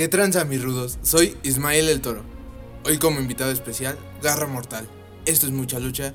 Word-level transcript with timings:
¿Qué 0.00 0.08
tranza 0.08 0.46
mis 0.46 0.62
rudos? 0.62 0.98
Soy 1.02 1.36
Ismael 1.42 1.90
el 1.90 2.00
Toro. 2.00 2.22
Hoy 2.86 2.96
como 2.96 3.20
invitado 3.20 3.50
especial, 3.50 3.98
Garra 4.22 4.46
Mortal. 4.46 4.88
Esto 5.26 5.44
es 5.44 5.52
mucha 5.52 5.78
lucha 5.78 6.14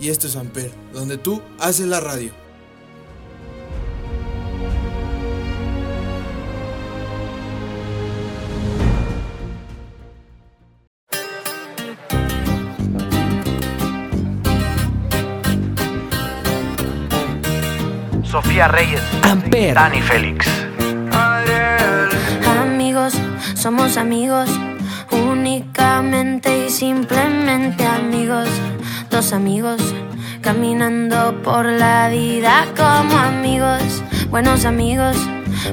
y 0.00 0.08
esto 0.08 0.26
es 0.26 0.36
Amper, 0.36 0.72
donde 0.94 1.18
tú 1.18 1.42
haces 1.58 1.86
la 1.86 2.00
radio. 2.00 2.32
Sofía 18.24 18.68
Reyes, 18.68 19.02
Amper. 19.24 19.74
Dani 19.74 20.00
Félix. 20.00 20.63
Somos 23.64 23.96
amigos, 23.96 24.50
únicamente 25.10 26.66
y 26.66 26.70
simplemente 26.70 27.86
amigos. 27.86 28.46
Dos 29.10 29.32
amigos, 29.32 29.80
caminando 30.42 31.40
por 31.42 31.64
la 31.64 32.10
vida 32.10 32.66
como 32.76 33.16
amigos, 33.16 34.02
buenos 34.28 34.66
amigos. 34.66 35.16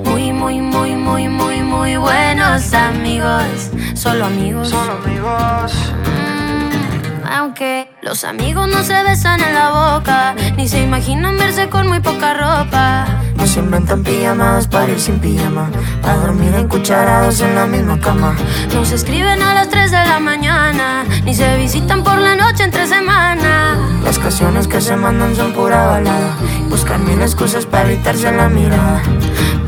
Muy, 0.05 0.31
muy, 0.31 0.61
muy, 0.61 0.95
muy, 0.95 1.27
muy, 1.27 1.61
muy 1.63 1.97
buenos 1.97 2.73
amigos. 2.73 3.71
Solo 3.93 4.27
amigos. 4.27 4.69
Solo 4.69 4.93
amigos. 5.03 5.73
Mm, 6.05 7.27
Aunque 7.27 7.89
los 8.01 8.23
amigos 8.23 8.69
no 8.69 8.83
se 8.83 9.03
besan 9.03 9.41
en 9.41 9.53
la 9.53 9.97
boca, 9.97 10.33
ni 10.55 10.65
se 10.69 10.81
imaginan 10.81 11.37
verse 11.37 11.67
con 11.67 11.89
muy 11.89 11.99
poca 11.99 12.35
ropa. 12.35 13.20
No 13.41 13.47
se 13.47 13.59
inventan 13.59 14.03
pijamadas 14.03 14.67
para 14.67 14.91
ir 14.91 14.99
sin 14.99 15.17
pijama 15.17 15.71
Para 16.03 16.17
dormir 16.17 16.53
en 16.53 16.67
cucharados 16.67 17.41
en 17.41 17.55
la 17.55 17.65
misma 17.65 17.99
cama 17.99 18.35
No 18.71 18.85
se 18.85 18.93
escriben 18.93 19.41
a 19.41 19.55
las 19.55 19.67
3 19.67 19.89
de 19.89 19.97
la 19.97 20.19
mañana, 20.19 21.05
ni 21.25 21.33
se 21.33 21.57
visitan 21.57 22.03
por 22.03 22.19
la 22.19 22.35
noche 22.35 22.63
entre 22.63 22.85
semana. 22.85 23.79
Las 24.03 24.19
canciones 24.19 24.67
que 24.67 24.79
se 24.79 24.95
mandan 24.95 25.35
son 25.35 25.53
pura 25.53 25.87
balada 25.87 26.37
Buscan 26.69 27.03
mil 27.03 27.19
excusas 27.19 27.65
para 27.65 27.91
evitarse 27.91 28.31
la 28.31 28.47
mirada 28.47 29.01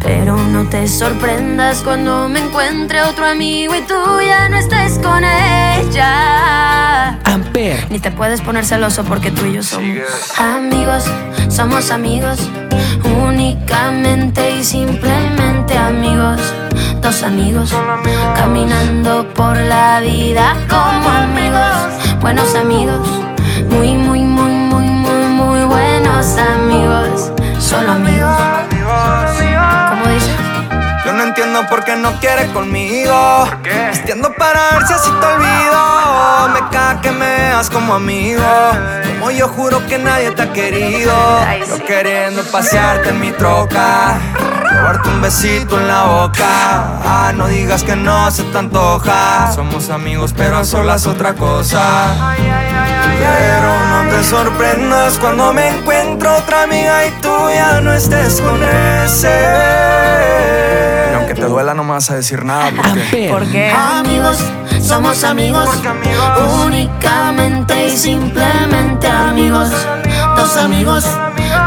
Pero 0.03 0.35
no 0.37 0.67
te 0.69 0.87
sorprendas 0.87 1.81
cuando 1.81 2.27
me 2.27 2.39
encuentre 2.39 3.01
otro 3.03 3.25
amigo 3.25 3.73
y 3.73 3.81
tú 3.81 3.95
ya 4.25 4.49
no 4.49 4.57
estés 4.57 4.99
con 4.99 5.23
ella. 5.23 7.17
Amper. 7.23 7.89
Ni 7.89 7.99
te 7.99 8.11
puedes 8.11 8.41
poner 8.41 8.65
celoso 8.65 9.03
porque 9.05 9.31
tú 9.31 9.45
y 9.45 9.53
yo 9.53 9.63
somos 9.63 9.85
Sigue. 9.85 10.03
amigos, 10.37 11.05
somos 11.49 11.89
amigos, 11.89 12.37
únicamente 13.25 14.57
y 14.57 14.63
simplemente 14.63 15.77
amigos. 15.77 16.39
Dos 17.01 17.23
amigos, 17.23 17.73
caminando 18.35 19.27
por 19.33 19.55
la 19.57 19.99
vida 20.01 20.55
como 20.69 21.09
amigos, 21.09 22.19
buenos 22.21 22.55
amigos, 22.55 23.07
muy, 23.69 23.93
muy, 23.93 24.21
muy, 24.21 24.51
muy, 24.51 24.85
muy, 24.85 25.25
muy 25.25 25.63
buenos 25.65 26.37
amigos, 26.37 27.31
solo 27.59 27.91
amigos. 27.93 28.62
Entiendo 31.53 31.69
por 31.69 31.83
qué 31.83 31.95
no 31.95 32.19
quieres 32.19 32.49
conmigo. 32.51 33.45
¿Por 33.45 33.61
qué? 33.61 33.89
Vistiendo 33.91 34.33
para 34.33 34.71
ver 34.71 34.87
si 34.87 34.93
así 34.93 35.11
te 35.11 35.25
olvido. 35.25 36.49
Me 36.53 36.59
caga 36.69 37.01
que 37.01 37.11
me 37.11 37.25
veas 37.25 37.69
como 37.69 37.93
amigo. 37.93 38.41
Como 39.19 39.31
yo 39.31 39.47
juro 39.49 39.85
que 39.87 39.99
nadie 39.99 40.31
te 40.31 40.41
ha 40.41 40.51
querido. 40.51 41.13
Yo 41.67 41.85
queriendo 41.85 42.43
pasearte 42.43 43.09
en 43.09 43.19
mi 43.19 43.31
troca. 43.31 44.17
Robarte 44.71 45.09
un 45.09 45.21
besito 45.21 45.79
en 45.79 45.87
la 45.87 46.03
boca. 46.03 46.45
Ah, 47.05 47.31
no 47.35 47.47
digas 47.47 47.83
que 47.83 47.95
no 47.95 48.31
se 48.31 48.43
te 48.43 48.57
antoja. 48.57 49.51
Somos 49.53 49.89
amigos 49.89 50.33
pero 50.35 50.57
a 50.57 50.65
solas 50.65 51.05
otra 51.05 51.33
cosa. 51.33 52.35
Pero 52.35 53.85
no 53.89 54.09
te 54.09 54.23
sorprendas 54.23 55.17
cuando 55.19 55.53
me 55.53 55.67
encuentro 55.69 56.35
otra 56.35 56.63
amiga 56.63 57.05
y 57.05 57.11
tú 57.21 57.29
ya 57.53 57.79
no 57.79 57.93
estés 57.93 58.41
con 58.41 58.61
ese 58.63 60.02
te 61.43 61.49
duela 61.49 61.73
no 61.73 61.83
me 61.83 61.91
vas 61.91 62.09
a 62.09 62.15
decir 62.15 62.45
nada 62.45 62.71
porque. 62.73 63.27
Porque 63.29 63.69
amigos, 63.69 64.37
somos 64.81 65.25
amigos, 65.25 65.67
únicamente 66.65 67.87
y 67.87 67.97
simplemente 67.97 69.07
amigos. 69.09 69.69
Dos 70.37 70.55
amigos, 70.55 71.03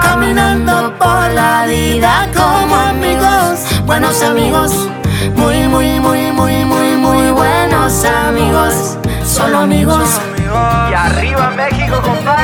caminando 0.01 0.97
por 0.99 1.31
la 1.31 1.67
vida 1.67 2.27
como 2.35 2.75
amigos, 2.75 3.67
buenos 3.85 4.23
amigos, 4.23 4.73
muy, 5.35 5.69
muy, 5.69 6.01
muy, 6.01 6.33
muy, 6.33 6.65
muy, 6.65 6.97
muy 6.97 7.31
buenos 7.33 8.03
amigos, 8.07 8.97
solo 9.27 9.59
amigos. 9.59 10.09
Y 10.91 10.95
arriba 10.95 11.51
México, 11.55 12.01
compadre. 12.01 12.36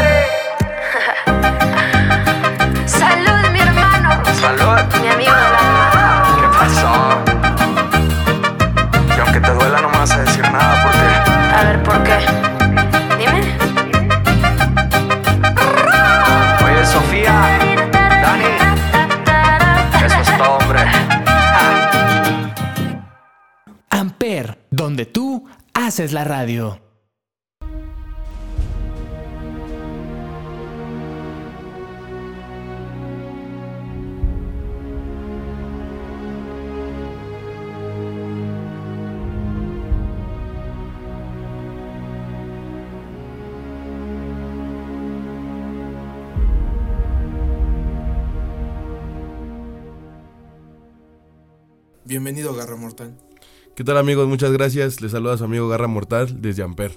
Haces 25.87 26.13
la 26.13 26.23
radio. 26.23 26.79
Bienvenido, 52.05 52.55
Garra 52.55 52.77
Mortal. 52.77 53.32
¿Qué 53.75 53.85
tal 53.85 53.97
amigos? 53.97 54.29
Muchas 54.29 54.53
gracias. 54.53 55.01
Les 55.01 55.13
saluda 55.13 55.39
su 55.39 55.45
amigo 55.45 55.67
Garra 55.67 55.89
Mortal 55.89 56.43
desde 56.43 56.63
Amper. 56.63 56.93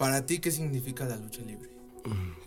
Para 0.00 0.26
ti, 0.26 0.40
¿qué 0.40 0.50
significa 0.50 1.04
la 1.04 1.16
lucha 1.16 1.42
libre? 1.42 1.70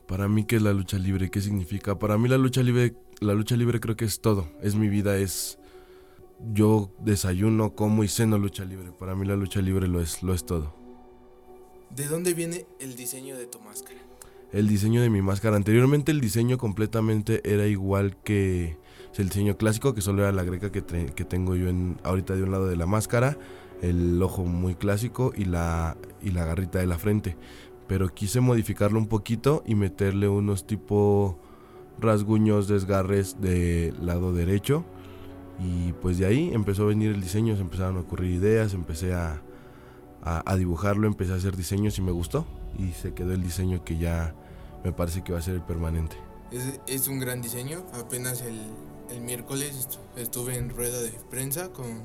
Para 0.07 0.27
mí, 0.27 0.43
¿qué 0.43 0.57
es 0.57 0.61
la 0.61 0.73
lucha 0.73 0.97
libre? 0.97 1.31
¿Qué 1.31 1.39
significa? 1.39 1.97
Para 1.97 2.17
mí 2.17 2.27
la 2.27 2.37
lucha 2.37 2.61
libre, 2.61 2.95
la 3.21 3.33
lucha 3.33 3.55
libre 3.55 3.79
creo 3.79 3.95
que 3.95 4.03
es 4.03 4.19
todo. 4.19 4.49
Es 4.61 4.75
mi 4.75 4.89
vida, 4.89 5.17
es... 5.17 5.57
Yo 6.53 6.91
desayuno, 6.99 7.75
como 7.75 8.03
y 8.03 8.09
ceno 8.09 8.37
lucha 8.37 8.65
libre. 8.65 8.91
Para 8.91 9.15
mí 9.15 9.25
la 9.25 9.37
lucha 9.37 9.61
libre 9.61 9.87
lo 9.87 10.01
es, 10.01 10.21
lo 10.21 10.33
es 10.33 10.45
todo. 10.45 10.75
¿De 11.95 12.07
dónde 12.07 12.33
viene 12.33 12.65
el 12.81 12.97
diseño 12.97 13.37
de 13.37 13.45
tu 13.45 13.61
máscara? 13.61 14.01
El 14.51 14.67
diseño 14.67 15.01
de 15.01 15.09
mi 15.09 15.21
máscara. 15.21 15.55
Anteriormente 15.55 16.11
el 16.11 16.19
diseño 16.19 16.57
completamente 16.57 17.41
era 17.49 17.67
igual 17.67 18.17
que 18.21 18.77
el 19.21 19.29
diseño 19.29 19.57
clásico, 19.57 19.93
que 19.93 20.01
solo 20.01 20.23
era 20.23 20.31
la 20.31 20.43
greca 20.43 20.71
que, 20.71 20.83
que 20.83 21.25
tengo 21.25 21.55
yo 21.55 21.69
en, 21.69 21.97
ahorita 22.03 22.35
de 22.35 22.43
un 22.43 22.51
lado 22.51 22.67
de 22.67 22.75
la 22.75 22.85
máscara, 22.85 23.37
el 23.81 24.21
ojo 24.21 24.43
muy 24.45 24.75
clásico 24.75 25.31
y 25.35 25.45
la, 25.45 25.97
y 26.21 26.31
la 26.31 26.45
garrita 26.45 26.79
de 26.79 26.87
la 26.87 26.97
frente. 26.97 27.37
Pero 27.87 28.09
quise 28.09 28.39
modificarlo 28.39 28.97
un 28.97 29.07
poquito 29.07 29.63
y 29.65 29.75
meterle 29.75 30.27
unos 30.27 30.65
tipo 30.65 31.39
rasguños, 31.99 32.67
desgarres 32.67 33.39
del 33.39 34.05
lado 34.05 34.33
derecho. 34.33 34.85
Y 35.59 35.93
pues 35.93 36.17
de 36.17 36.25
ahí 36.25 36.51
empezó 36.53 36.83
a 36.83 36.87
venir 36.87 37.11
el 37.11 37.21
diseño, 37.21 37.55
se 37.55 37.61
empezaron 37.61 37.97
a 37.97 38.01
ocurrir 38.01 38.31
ideas, 38.31 38.73
empecé 38.73 39.13
a, 39.13 39.41
a, 40.21 40.51
a 40.51 40.55
dibujarlo, 40.57 41.07
empecé 41.07 41.33
a 41.33 41.35
hacer 41.35 41.55
diseños 41.55 41.97
y 41.97 42.01
me 42.01 42.11
gustó. 42.11 42.45
Y 42.77 42.91
se 42.91 43.13
quedó 43.13 43.33
el 43.33 43.43
diseño 43.43 43.85
que 43.85 43.97
ya 43.97 44.35
me 44.83 44.91
parece 44.91 45.23
que 45.23 45.31
va 45.31 45.39
a 45.39 45.41
ser 45.41 45.55
el 45.55 45.61
permanente. 45.61 46.17
Es, 46.51 46.79
es 46.87 47.07
un 47.07 47.19
gran 47.19 47.41
diseño. 47.41 47.85
Apenas 47.93 48.41
el, 48.41 48.59
el 49.09 49.21
miércoles 49.21 49.87
estu- 49.87 50.19
estuve 50.19 50.57
en 50.57 50.69
rueda 50.69 51.01
de 51.01 51.11
prensa 51.29 51.71
con 51.71 52.03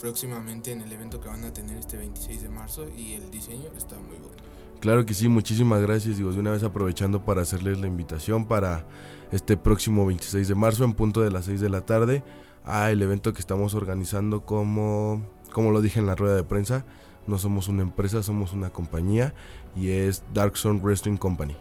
próximamente 0.00 0.70
en 0.72 0.80
el 0.82 0.92
evento 0.92 1.20
que 1.20 1.28
van 1.28 1.44
a 1.44 1.52
tener 1.52 1.76
este 1.76 1.96
26 1.96 2.42
de 2.42 2.48
marzo 2.48 2.86
y 2.96 3.14
el 3.14 3.30
diseño 3.30 3.68
está 3.76 3.96
muy 3.96 4.16
bueno. 4.16 4.36
Claro 4.80 5.04
que 5.04 5.12
sí, 5.14 5.28
muchísimas 5.28 5.82
gracias. 5.82 6.18
Digo, 6.18 6.30
de 6.32 6.38
una 6.38 6.52
vez 6.52 6.62
aprovechando 6.62 7.24
para 7.24 7.42
hacerles 7.42 7.80
la 7.80 7.88
invitación 7.88 8.46
para 8.46 8.86
este 9.32 9.56
próximo 9.56 10.06
26 10.06 10.46
de 10.46 10.54
marzo 10.54 10.84
en 10.84 10.92
punto 10.94 11.20
de 11.20 11.30
las 11.32 11.46
6 11.46 11.60
de 11.60 11.68
la 11.68 11.80
tarde 11.84 12.22
a 12.64 12.90
el 12.92 13.02
evento 13.02 13.32
que 13.32 13.40
estamos 13.40 13.74
organizando 13.74 14.44
como, 14.44 15.26
como 15.52 15.72
lo 15.72 15.80
dije 15.80 15.98
en 15.98 16.06
la 16.06 16.14
rueda 16.14 16.36
de 16.36 16.44
prensa. 16.44 16.84
No 17.26 17.38
somos 17.38 17.66
una 17.68 17.82
empresa, 17.82 18.22
somos 18.22 18.52
una 18.52 18.70
compañía 18.70 19.34
y 19.74 19.90
es 19.90 20.22
Dark 20.32 20.56
Zone 20.56 20.78
Wrestling 20.80 21.16
Company. 21.16 21.56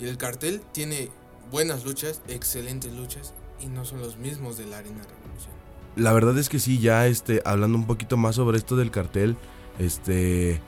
Y 0.00 0.06
el 0.06 0.16
cartel 0.18 0.62
tiene 0.72 1.10
buenas 1.54 1.84
luchas, 1.84 2.20
excelentes 2.26 2.92
luchas 2.92 3.32
y 3.60 3.66
no 3.66 3.84
son 3.84 4.00
los 4.00 4.16
mismos 4.16 4.58
de 4.58 4.66
la 4.66 4.78
Arena 4.78 5.04
Revolución. 5.04 5.54
La 5.94 6.12
verdad 6.12 6.36
es 6.36 6.48
que 6.48 6.58
sí, 6.58 6.80
ya 6.80 7.06
este, 7.06 7.42
hablando 7.44 7.78
un 7.78 7.86
poquito 7.86 8.16
más 8.16 8.34
sobre 8.34 8.58
esto 8.58 8.74
del 8.74 8.90
cartel, 8.90 9.36
este, 9.78 10.60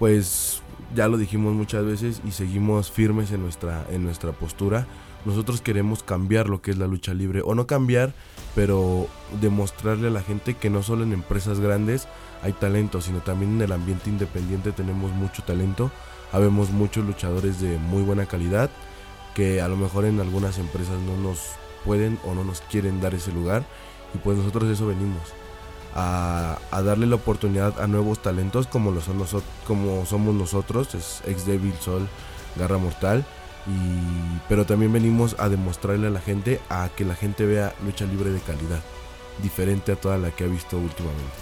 pues 0.00 0.60
ya 0.96 1.06
lo 1.06 1.16
dijimos 1.16 1.54
muchas 1.54 1.84
veces 1.84 2.20
y 2.26 2.32
seguimos 2.32 2.90
firmes 2.90 3.30
en 3.30 3.40
nuestra, 3.40 3.86
en 3.88 4.02
nuestra 4.02 4.32
postura. 4.32 4.88
Nosotros 5.24 5.60
queremos 5.60 6.02
cambiar 6.02 6.48
lo 6.48 6.60
que 6.60 6.72
es 6.72 6.76
la 6.76 6.88
lucha 6.88 7.14
libre, 7.14 7.42
o 7.44 7.54
no 7.54 7.68
cambiar, 7.68 8.12
pero 8.56 9.06
demostrarle 9.40 10.08
a 10.08 10.10
la 10.10 10.22
gente 10.22 10.54
que 10.54 10.70
no 10.70 10.82
solo 10.82 11.04
en 11.04 11.12
empresas 11.12 11.60
grandes 11.60 12.08
hay 12.42 12.52
talento, 12.52 13.00
sino 13.00 13.20
también 13.20 13.52
en 13.52 13.62
el 13.62 13.70
ambiente 13.70 14.10
independiente 14.10 14.72
tenemos 14.72 15.12
mucho 15.12 15.44
talento. 15.44 15.92
Habemos 16.32 16.70
muchos 16.70 17.06
luchadores 17.06 17.60
de 17.60 17.78
muy 17.78 18.02
buena 18.02 18.26
calidad 18.26 18.70
que 19.34 19.60
a 19.60 19.68
lo 19.68 19.76
mejor 19.76 20.04
en 20.04 20.20
algunas 20.20 20.58
empresas 20.58 20.98
no 21.00 21.16
nos 21.16 21.38
pueden 21.84 22.18
o 22.24 22.34
no 22.34 22.44
nos 22.44 22.60
quieren 22.62 23.00
dar 23.00 23.14
ese 23.14 23.32
lugar 23.32 23.64
y 24.14 24.18
pues 24.18 24.36
nosotros 24.36 24.70
eso 24.70 24.86
venimos 24.86 25.22
a, 25.94 26.58
a 26.70 26.82
darle 26.82 27.06
la 27.06 27.16
oportunidad 27.16 27.80
a 27.80 27.86
nuevos 27.86 28.20
talentos 28.20 28.66
como 28.66 28.90
lo 28.90 29.00
son 29.00 29.18
nosotros 29.18 29.50
como 29.66 30.06
somos 30.06 30.34
nosotros 30.34 30.94
es 30.94 31.22
ex 31.26 31.44
Devil 31.46 31.74
Sol 31.80 32.08
Garra 32.56 32.78
Mortal 32.78 33.24
y 33.66 34.40
pero 34.48 34.66
también 34.66 34.92
venimos 34.92 35.36
a 35.38 35.48
demostrarle 35.48 36.08
a 36.08 36.10
la 36.10 36.20
gente 36.20 36.60
a 36.68 36.88
que 36.94 37.04
la 37.04 37.14
gente 37.14 37.46
vea 37.46 37.74
lucha 37.84 38.04
libre 38.06 38.30
de 38.30 38.40
calidad 38.40 38.80
diferente 39.42 39.92
a 39.92 39.96
toda 39.96 40.18
la 40.18 40.30
que 40.30 40.44
ha 40.44 40.48
visto 40.48 40.76
últimamente 40.76 41.32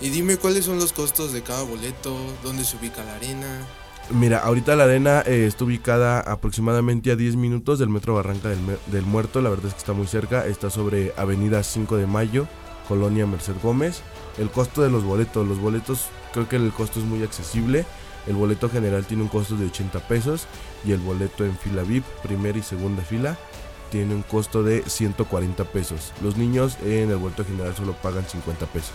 Y 0.00 0.10
dime 0.10 0.36
cuáles 0.36 0.64
son 0.64 0.78
los 0.78 0.92
costos 0.92 1.32
de 1.32 1.42
cada 1.42 1.62
boleto, 1.62 2.16
dónde 2.42 2.64
se 2.64 2.76
ubica 2.76 3.04
la 3.04 3.14
arena. 3.16 3.66
Mira, 4.10 4.38
ahorita 4.38 4.74
la 4.74 4.84
arena 4.84 5.22
eh, 5.26 5.44
está 5.46 5.64
ubicada 5.64 6.20
aproximadamente 6.20 7.10
a 7.10 7.16
10 7.16 7.36
minutos 7.36 7.78
del 7.78 7.90
Metro 7.90 8.14
Barranca 8.14 8.48
del, 8.48 8.58
del 8.86 9.04
Muerto. 9.04 9.42
La 9.42 9.50
verdad 9.50 9.66
es 9.66 9.74
que 9.74 9.80
está 9.80 9.92
muy 9.92 10.06
cerca. 10.06 10.46
Está 10.46 10.70
sobre 10.70 11.12
Avenida 11.18 11.62
5 11.62 11.98
de 11.98 12.06
Mayo, 12.06 12.48
Colonia 12.88 13.26
Merced 13.26 13.56
Gómez. 13.62 14.00
El 14.38 14.50
costo 14.50 14.80
de 14.80 14.88
los 14.88 15.04
boletos. 15.04 15.46
Los 15.46 15.58
boletos, 15.58 16.06
creo 16.32 16.48
que 16.48 16.56
el 16.56 16.72
costo 16.72 17.00
es 17.00 17.04
muy 17.04 17.22
accesible. 17.22 17.84
El 18.26 18.36
boleto 18.36 18.70
general 18.70 19.04
tiene 19.04 19.24
un 19.24 19.28
costo 19.28 19.56
de 19.56 19.66
80 19.66 20.00
pesos. 20.08 20.46
Y 20.86 20.92
el 20.92 21.00
boleto 21.00 21.44
en 21.44 21.58
fila 21.58 21.82
VIP, 21.82 22.04
primera 22.22 22.56
y 22.56 22.62
segunda 22.62 23.02
fila, 23.02 23.36
tiene 23.90 24.14
un 24.14 24.22
costo 24.22 24.62
de 24.62 24.84
140 24.86 25.64
pesos. 25.64 26.14
Los 26.22 26.38
niños 26.38 26.78
en 26.82 27.10
el 27.10 27.18
boleto 27.18 27.44
general 27.44 27.76
solo 27.76 27.92
pagan 27.92 28.26
50 28.26 28.64
pesos. 28.66 28.94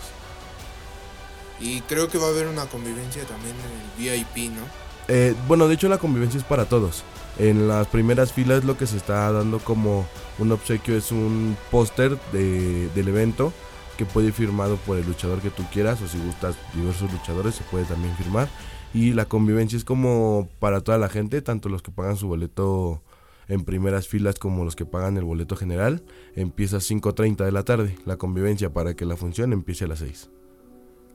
Y 1.60 1.82
creo 1.82 2.08
que 2.08 2.18
va 2.18 2.26
a 2.26 2.30
haber 2.30 2.48
una 2.48 2.66
convivencia 2.66 3.22
también 3.26 3.54
en 3.54 4.10
el 4.10 4.24
VIP, 4.24 4.50
¿no? 4.52 4.83
Eh, 5.08 5.34
bueno, 5.46 5.68
de 5.68 5.74
hecho 5.74 5.88
la 5.88 5.98
convivencia 5.98 6.38
es 6.38 6.44
para 6.44 6.64
todos. 6.66 7.02
En 7.38 7.68
las 7.68 7.86
primeras 7.88 8.32
filas 8.32 8.64
lo 8.64 8.76
que 8.78 8.86
se 8.86 8.96
está 8.96 9.30
dando 9.32 9.58
como 9.58 10.06
un 10.38 10.52
obsequio 10.52 10.96
es 10.96 11.10
un 11.12 11.56
póster 11.70 12.18
de- 12.32 12.88
del 12.94 13.08
evento 13.08 13.52
que 13.98 14.04
puede 14.06 14.28
ir 14.28 14.32
firmado 14.32 14.76
por 14.76 14.96
el 14.98 15.06
luchador 15.06 15.40
que 15.40 15.50
tú 15.50 15.62
quieras 15.72 16.00
o 16.02 16.08
si 16.08 16.18
gustas 16.18 16.56
diversos 16.74 17.12
luchadores 17.12 17.54
se 17.54 17.64
puede 17.64 17.84
también 17.84 18.16
firmar. 18.16 18.48
Y 18.92 19.12
la 19.12 19.24
convivencia 19.26 19.76
es 19.76 19.84
como 19.84 20.48
para 20.60 20.80
toda 20.80 20.98
la 20.98 21.08
gente, 21.08 21.42
tanto 21.42 21.68
los 21.68 21.82
que 21.82 21.90
pagan 21.90 22.16
su 22.16 22.28
boleto 22.28 23.02
en 23.48 23.64
primeras 23.64 24.06
filas 24.08 24.36
como 24.38 24.64
los 24.64 24.74
que 24.76 24.86
pagan 24.86 25.16
el 25.16 25.24
boleto 25.24 25.56
general. 25.56 26.02
Empieza 26.36 26.76
a 26.78 26.80
5.30 26.80 27.44
de 27.44 27.52
la 27.52 27.64
tarde 27.64 27.96
la 28.06 28.16
convivencia 28.16 28.72
para 28.72 28.94
que 28.94 29.04
la 29.04 29.16
función 29.16 29.52
empiece 29.52 29.84
a 29.84 29.88
las 29.88 29.98
6. 29.98 30.30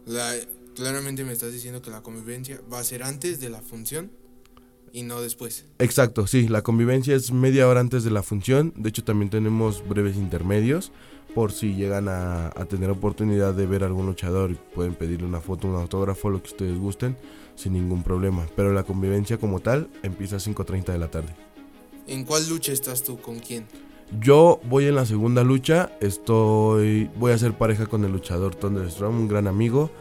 La, 0.05 0.33
claramente 0.79 1.25
me 1.25 1.33
estás 1.33 1.51
diciendo 1.51 1.81
que 1.81 1.91
la 1.91 2.01
convivencia 2.01 2.61
va 2.71 2.79
a 2.79 2.83
ser 2.83 3.03
antes 3.03 3.41
de 3.41 3.49
la 3.49 3.61
función 3.61 4.11
y 4.93 5.03
no 5.03 5.21
después. 5.21 5.65
Exacto, 5.77 6.25
sí, 6.25 6.47
la 6.47 6.61
convivencia 6.61 7.15
es 7.15 7.31
media 7.31 7.67
hora 7.67 7.81
antes 7.81 8.03
de 8.03 8.11
la 8.11 8.23
función. 8.23 8.73
De 8.77 8.89
hecho, 8.89 9.03
también 9.03 9.29
tenemos 9.29 9.87
breves 9.87 10.15
intermedios 10.15 10.91
por 11.35 11.51
si 11.51 11.75
llegan 11.75 12.07
a, 12.07 12.47
a 12.47 12.65
tener 12.65 12.89
oportunidad 12.89 13.53
de 13.53 13.67
ver 13.67 13.83
a 13.83 13.87
algún 13.87 14.05
luchador 14.05 14.51
y 14.51 14.57
pueden 14.73 14.95
pedirle 14.95 15.27
una 15.27 15.41
foto, 15.41 15.67
un 15.67 15.75
autógrafo, 15.75 16.29
lo 16.29 16.41
que 16.41 16.49
ustedes 16.49 16.79
gusten, 16.79 17.17
sin 17.55 17.73
ningún 17.73 18.01
problema. 18.01 18.47
Pero 18.55 18.73
la 18.73 18.83
convivencia 18.83 19.37
como 19.37 19.59
tal 19.59 19.89
empieza 20.01 20.37
a 20.37 20.39
5.30 20.39 20.85
de 20.85 20.97
la 20.97 21.11
tarde. 21.11 21.35
¿En 22.07 22.23
cuál 22.23 22.47
lucha 22.47 22.71
estás 22.71 23.03
tú? 23.03 23.19
¿Con 23.19 23.39
quién? 23.39 23.67
Yo 24.19 24.59
voy 24.63 24.85
en 24.85 24.95
la 24.95 25.05
segunda 25.05 25.43
lucha, 25.43 25.91
estoy 25.99 27.11
voy 27.17 27.31
a 27.31 27.37
ser 27.37 27.53
pareja 27.53 27.85
con 27.85 28.03
el 28.05 28.11
luchador 28.11 28.55
Thunderstrom, 28.55 29.15
un 29.15 29.27
gran 29.27 29.45
amigo 29.45 29.91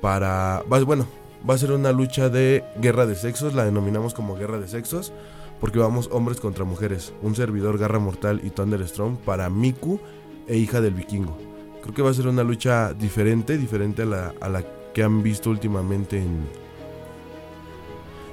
para 0.00 0.62
bueno, 0.68 1.06
va 1.48 1.54
a 1.54 1.58
ser 1.58 1.72
una 1.72 1.92
lucha 1.92 2.28
de 2.28 2.64
guerra 2.80 3.06
de 3.06 3.14
sexos, 3.14 3.54
la 3.54 3.64
denominamos 3.64 4.14
como 4.14 4.36
guerra 4.36 4.58
de 4.58 4.68
sexos 4.68 5.12
porque 5.60 5.78
vamos 5.78 6.08
hombres 6.12 6.40
contra 6.40 6.64
mujeres, 6.64 7.12
un 7.22 7.34
servidor 7.34 7.78
Garra 7.78 7.98
Mortal 7.98 8.40
y 8.44 8.50
Thunderstrom 8.50 9.16
para 9.16 9.50
Miku 9.50 9.98
e 10.46 10.56
hija 10.56 10.80
del 10.80 10.94
vikingo. 10.94 11.36
Creo 11.82 11.94
que 11.94 12.02
va 12.02 12.10
a 12.10 12.14
ser 12.14 12.28
una 12.28 12.44
lucha 12.44 12.94
diferente, 12.94 13.58
diferente 13.58 14.02
a 14.02 14.06
la, 14.06 14.34
a 14.40 14.48
la 14.48 14.62
que 14.94 15.02
han 15.02 15.22
visto 15.22 15.50
últimamente 15.50 16.18
en 16.18 16.46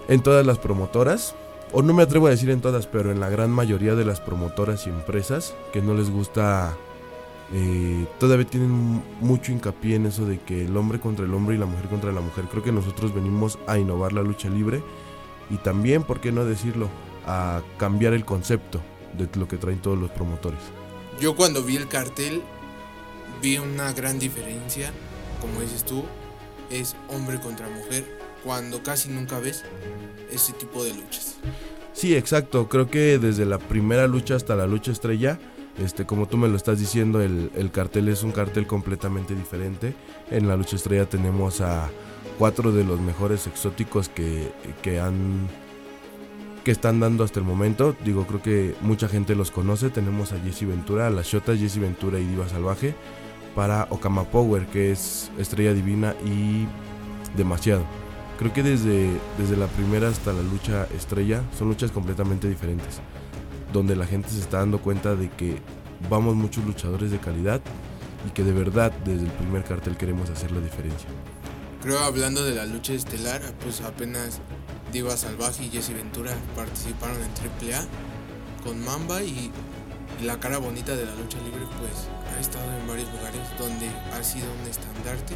en 0.08 0.22
todas 0.22 0.46
las 0.46 0.60
promotoras 0.60 1.36
o 1.72 1.82
no 1.82 1.94
me 1.94 2.04
atrevo 2.04 2.28
a 2.28 2.30
decir 2.30 2.50
en 2.52 2.62
todas, 2.62 2.88
pero 2.88 3.12
en 3.12 3.20
la 3.20 3.30
gran 3.30 3.50
mayoría 3.50 3.96
de 3.96 4.06
las 4.06 4.22
promotoras 4.22 4.88
y 4.88 4.90
empresas 4.90 5.56
que 5.74 5.82
no 5.82 5.94
les 5.94 6.10
gusta, 6.10 6.78
eh, 7.54 8.08
todavía 8.20 8.46
tienen 8.46 9.04
mucho 9.22 9.52
hincapié 9.52 9.96
en 9.96 10.08
eso 10.08 10.26
de 10.26 10.40
que 10.40 10.66
el 10.66 10.76
hombre 10.78 11.00
contra 11.00 11.26
el 11.26 11.34
hombre 11.34 11.56
y 11.56 11.60
la 11.60 11.66
mujer 11.66 11.88
contra 11.90 12.12
la 12.12 12.22
mujer. 12.22 12.46
Creo 12.50 12.64
que 12.64 12.72
nosotros 12.72 13.14
venimos 13.14 13.60
a 13.68 13.78
innovar 13.78 14.14
la 14.14 14.24
lucha 14.24 14.50
libre 14.50 14.82
y 15.50 15.58
también, 15.58 16.04
¿por 16.04 16.22
qué 16.22 16.32
no 16.32 16.46
decirlo?, 16.46 16.90
a 17.28 17.62
cambiar 17.78 18.14
el 18.14 18.24
concepto 18.24 18.82
de 19.18 19.28
lo 19.40 19.48
que 19.48 19.58
traen 19.58 19.80
todos 19.80 19.98
los 19.98 20.12
promotores. 20.12 20.60
Yo 21.20 21.36
cuando 21.36 21.64
vi 21.64 21.76
el 21.76 21.88
cartel 21.88 22.42
vi 23.42 23.58
una 23.58 23.94
gran 23.94 24.20
diferencia, 24.20 24.92
como 25.42 25.62
dices 25.62 25.84
tú, 25.84 26.04
es 26.70 26.96
hombre 27.10 27.40
contra 27.40 27.68
mujer, 27.70 28.20
cuando 28.44 28.84
casi 28.84 29.10
nunca 29.10 29.40
ves 29.40 29.64
ese 30.32 30.54
tipo 30.54 30.84
de 30.84 30.94
luchas. 30.94 31.38
Sí, 31.94 32.16
exacto. 32.16 32.68
Creo 32.70 32.90
que 32.90 33.18
desde 33.18 33.46
la 33.46 33.58
primera 33.58 34.08
lucha 34.08 34.36
hasta 34.36 34.56
la 34.56 34.68
lucha 34.68 34.92
estrella, 34.92 35.40
este, 35.78 36.06
como 36.06 36.28
tú 36.28 36.38
me 36.38 36.48
lo 36.48 36.56
estás 36.56 36.80
diciendo, 36.80 37.22
el, 37.22 37.52
el 37.56 37.72
cartel 37.72 38.08
es 38.10 38.24
un 38.24 38.32
cartel 38.32 38.68
completamente 38.68 39.36
diferente. 39.36 39.94
En 40.32 40.48
la 40.48 40.56
lucha 40.56 40.76
estrella 40.76 41.08
tenemos 41.08 41.62
a 41.62 41.90
cuatro 42.38 42.72
de 42.72 42.84
los 42.84 43.00
mejores 43.00 43.48
exóticos 43.48 44.10
que, 44.10 44.52
que 44.82 45.00
han 45.00 45.48
que 46.64 46.72
están 46.72 47.00
dando 47.00 47.24
hasta 47.24 47.40
el 47.40 47.46
momento. 47.46 47.96
Digo, 48.04 48.26
creo 48.26 48.42
que 48.42 48.76
mucha 48.82 49.08
gente 49.08 49.36
los 49.36 49.52
conoce. 49.52 49.92
Tenemos 49.92 50.34
a 50.34 50.40
Jesse 50.40 50.68
Ventura, 50.68 51.08
a 51.08 51.10
las 51.12 51.28
Shotas, 51.28 51.60
Jesse 51.60 51.78
Ventura 51.78 52.20
y 52.20 52.26
Diva 52.26 52.50
Salvaje. 52.50 52.96
Para 53.54 53.88
Okama 53.92 54.24
Power, 54.24 54.66
que 54.66 54.92
es 54.92 55.32
Estrella 55.38 55.74
Divina 55.74 56.16
y 56.26 56.66
demasiado. 57.38 57.86
Creo 58.40 58.52
que 58.52 58.64
desde, 58.64 59.12
desde 59.38 59.56
la 59.56 59.68
primera 59.68 60.10
hasta 60.10 60.34
la 60.34 60.42
lucha 60.42 60.88
estrella 60.96 61.42
son 61.58 61.70
luchas 61.70 61.92
completamente 61.92 62.50
diferentes. 62.50 63.00
Donde 63.76 63.98
la 63.98 64.06
gente 64.08 64.30
se 64.30 64.40
está 64.40 64.60
dando 64.60 64.80
cuenta 64.80 65.16
de 65.18 65.30
que 65.30 65.58
vamos 66.10 66.34
muchos 66.34 66.64
luchadores 66.64 67.12
de 67.12 67.20
calidad 67.20 67.60
y 68.26 68.30
que 68.30 68.42
de 68.42 68.54
verdad 68.54 68.94
desde 69.04 69.26
el 69.26 69.32
primer 69.34 69.66
cartel 69.66 69.98
queremos 69.98 70.30
hacer 70.30 70.52
la 70.52 70.62
diferencia. 70.62 71.10
Creo 71.82 72.00
hablando 72.00 72.46
de 72.46 72.56
la 72.56 72.66
lucha 72.66 72.94
estelar, 72.94 73.42
pues 73.62 73.82
apenas 73.82 74.40
Diva 74.94 75.18
Salvaje 75.18 75.66
y 75.66 75.70
Jesse 75.72 75.90
Ventura 75.94 76.32
participaron 76.56 77.18
en 77.18 77.74
AAA 77.74 77.86
con 78.64 78.82
Mamba 78.86 79.22
y, 79.24 79.52
la 80.24 80.40
cara 80.40 80.58
bonita 80.60 80.96
de 80.96 81.06
la 81.06 81.14
lucha 81.16 81.38
libre 81.40 81.66
pues 81.78 82.08
ha 82.34 82.40
estado 82.40 82.72
en 82.80 82.88
varios 82.88 83.12
lugares 83.12 83.42
donde 83.60 83.90
ha 84.14 84.24
sido 84.24 84.46
un 84.62 84.70
estandarte. 84.70 85.36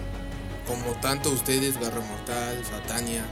Como 0.65 0.97
tanto 1.01 1.29
ustedes, 1.29 1.77
Garra 1.77 1.99
Mortal, 1.99 2.63
Satania, 2.63 3.25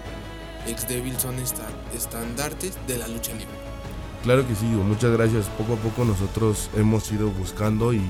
Ex 0.68 0.86
Devil 0.90 1.18
son 1.18 1.40
esta- 1.40 1.70
estandartes 1.96 2.78
de 2.88 2.98
la 2.98 3.08
lucha 3.08 3.32
libre. 3.32 3.67
Claro 4.24 4.48
que 4.48 4.56
sí, 4.56 4.66
muchas 4.66 5.12
gracias. 5.12 5.46
Poco 5.58 5.74
a 5.74 5.78
poco 5.78 6.04
nosotros 6.04 6.70
hemos 6.76 7.12
ido 7.12 7.30
buscando 7.30 7.94
y 7.94 8.02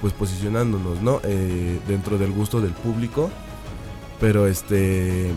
pues 0.00 0.12
posicionándonos, 0.12 1.02
¿no? 1.02 1.20
Eh, 1.24 1.80
dentro 1.88 2.18
del 2.18 2.32
gusto 2.32 2.60
del 2.60 2.72
público. 2.72 3.30
Pero 4.20 4.46
este 4.46 5.32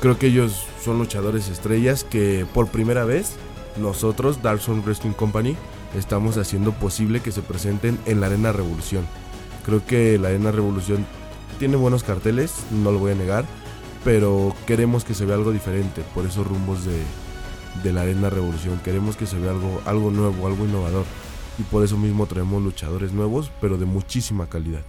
creo 0.00 0.18
que 0.18 0.26
ellos 0.26 0.66
son 0.82 0.98
luchadores 0.98 1.48
estrellas 1.48 2.04
que 2.04 2.46
por 2.52 2.68
primera 2.68 3.04
vez 3.04 3.36
nosotros, 3.76 4.42
Dark 4.42 4.60
Zone 4.60 4.82
Wrestling 4.84 5.12
Company, 5.12 5.56
estamos 5.96 6.36
haciendo 6.38 6.72
posible 6.72 7.20
que 7.20 7.32
se 7.32 7.42
presenten 7.42 7.98
en 8.06 8.20
la 8.20 8.26
Arena 8.26 8.52
Revolución. 8.52 9.06
Creo 9.64 9.84
que 9.86 10.18
la 10.18 10.28
Arena 10.28 10.50
Revolución 10.50 11.06
tiene 11.58 11.76
buenos 11.76 12.02
carteles, 12.02 12.52
no 12.70 12.90
lo 12.90 12.98
voy 12.98 13.12
a 13.12 13.14
negar, 13.14 13.44
pero 14.04 14.54
queremos 14.66 15.04
que 15.04 15.14
se 15.14 15.24
vea 15.24 15.36
algo 15.36 15.52
diferente 15.52 16.02
por 16.14 16.26
esos 16.26 16.46
rumbos 16.46 16.84
de, 16.84 17.00
de 17.82 17.92
la 17.92 18.02
Arena 18.02 18.30
Revolución. 18.30 18.80
Queremos 18.84 19.16
que 19.16 19.26
se 19.26 19.38
vea 19.38 19.50
algo, 19.50 19.80
algo 19.84 20.10
nuevo, 20.10 20.46
algo 20.46 20.64
innovador. 20.64 21.04
Y 21.58 21.62
por 21.64 21.84
eso 21.84 21.96
mismo 21.96 22.26
traemos 22.26 22.62
luchadores 22.62 23.12
nuevos, 23.12 23.50
pero 23.60 23.76
de 23.76 23.86
muchísima 23.86 24.48
calidad. 24.48 24.82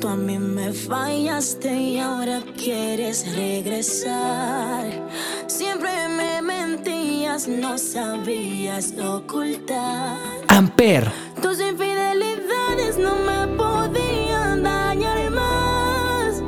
Tú 0.00 0.08
a 0.08 0.16
mí 0.16 0.38
me 0.38 0.72
fallaste 0.72 1.74
y 1.74 1.98
ahora 1.98 2.40
quieres 2.56 3.36
regresar. 3.36 4.86
Siempre 5.46 5.90
me 6.08 6.40
mentías, 6.40 7.46
no 7.46 7.76
sabías 7.76 8.94
ocultar. 8.98 10.16
Amper, 10.48 11.10
Tus 11.42 11.60
infidelidades 11.60 12.96
no 12.96 13.14
me 13.16 13.46
podían 13.58 14.62
dañar 14.62 15.30
más. 15.32 16.42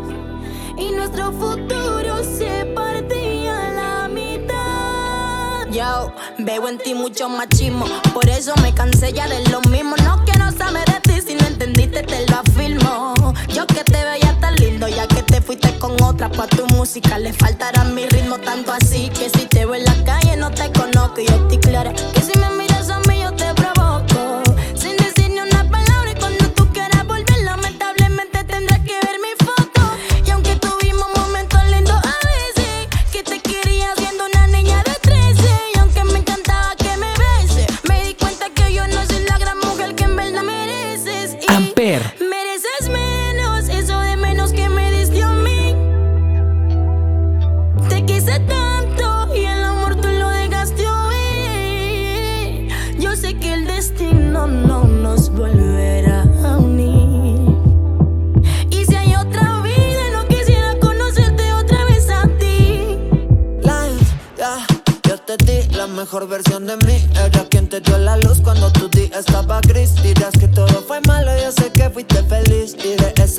Y 0.78 0.90
nuestro 0.92 1.30
futuro 1.32 2.24
se 2.24 2.64
partía 2.74 3.68
a 3.68 3.70
la 3.72 4.08
mitad. 4.08 5.68
Yo 5.70 6.10
veo 6.38 6.68
en 6.68 6.78
ti 6.78 6.94
mucho 6.94 7.28
machismo. 7.28 7.84
Por 8.14 8.26
eso 8.30 8.54
me 8.62 8.72
cansé 8.72 9.12
ya 9.12 9.28
de 9.28 9.46
lo 9.50 9.60
mismo. 9.62 9.94
No 10.04 10.24
quiero 10.24 10.50
saber 10.52 10.86
de 10.86 11.01
si 11.26 11.34
no 11.34 11.46
entendiste, 11.46 12.02
te 12.02 12.26
lo 12.28 12.38
afirmo. 12.38 13.14
Yo 13.48 13.66
que 13.66 13.84
te 13.84 14.04
veía 14.04 14.36
tan 14.40 14.54
lindo, 14.56 14.88
ya 14.88 15.06
que 15.06 15.22
te 15.22 15.40
fuiste 15.40 15.78
con 15.78 16.00
otra. 16.02 16.28
Pa' 16.30 16.46
tu 16.46 16.66
música 16.68 17.18
le 17.18 17.32
faltará 17.32 17.84
mi 17.84 18.06
ritmo 18.06 18.38
tanto 18.38 18.72
así. 18.72 19.10
Que 19.10 19.30
si 19.30 19.46
te 19.46 19.64
veo 19.66 19.74
en 19.74 19.84
la 19.84 20.04
calle 20.04 20.36
no 20.36 20.50
te 20.50 20.70
conozco. 20.72 21.20
Y 21.20 21.26
yo 21.26 21.34
estoy 21.34 21.58
clara 21.58 21.92
que 21.92 22.20
si 22.20 22.38
me 22.38 22.48
miras 22.50 22.71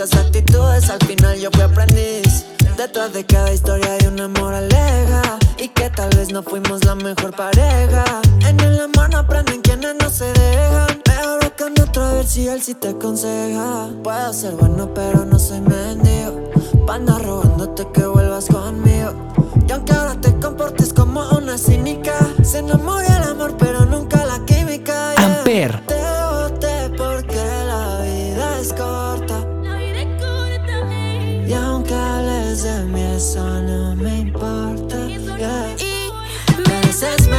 Esas 0.04 0.26
actitudes 0.26 0.90
al 0.90 1.00
final 1.08 1.40
yo 1.40 1.50
fui 1.54 1.62
aprendiz. 1.62 2.44
Detrás 2.76 3.14
de 3.14 3.26
cada 3.26 3.54
historia 3.54 3.94
hay 3.94 4.06
una 4.08 4.28
moraleja. 4.28 5.22
Y 5.58 5.70
que 5.70 5.90
tal 5.90 6.10
vez 6.18 6.30
no 6.30 6.44
fuimos 6.44 6.84
la 6.84 6.94
mejor 6.94 7.34
pareja. 7.34 8.04
En 8.42 8.60
el 8.60 8.82
amor 8.82 9.10
no 9.12 9.20
aprenden 9.20 9.62
quienes 9.62 9.96
no 10.02 10.10
se 10.10 10.26
dejan. 10.26 11.02
Mejor 11.08 11.40
buscando 11.42 11.84
otro 11.84 12.04
a 12.04 12.14
ver 12.16 12.28
si 12.28 12.50
él 12.50 12.62
sí 12.62 12.74
te 12.74 12.90
aconseja. 12.90 13.88
Puedo 14.04 14.34
ser 14.34 14.56
bueno, 14.56 14.94
pero 14.94 15.24
no 15.24 15.40
soy 15.40 15.62
mendigo. 15.62 16.52
Pa' 16.86 16.96
andar 16.96 17.24
robándote 17.24 17.88
que 17.94 18.06
vuelvas 18.06 18.48
conmigo. 18.48 19.14
Y 19.66 19.72
aunque 19.72 19.94
ahora 19.94 20.20
te 20.20 20.38
comportes 20.38 20.92
como 20.92 21.30
una 21.30 21.58
cínica, 21.58 22.14
se 22.44 22.60
enamora 22.60 23.08
el 23.08 23.24
amor, 23.24 23.56
pero 23.58 23.86
nunca 23.86 24.26
la 24.26 24.44
química. 24.44 25.16
yeah. 25.16 25.38
Amper, 25.38 25.83
no 33.32 33.96
me 33.96 34.20
importa. 34.20 34.98
yeah. 35.08 35.76
Y 35.80 36.12
mereces 36.70 37.26
menos, 37.28 37.33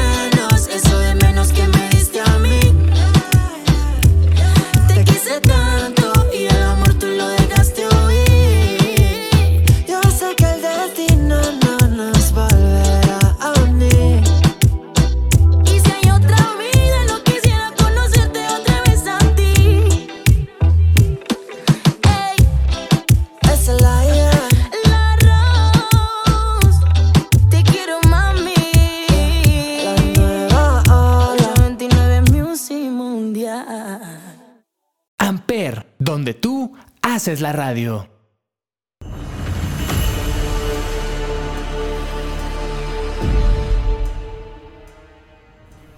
haces 37.15 37.41
la 37.41 37.53
radio. 37.53 38.09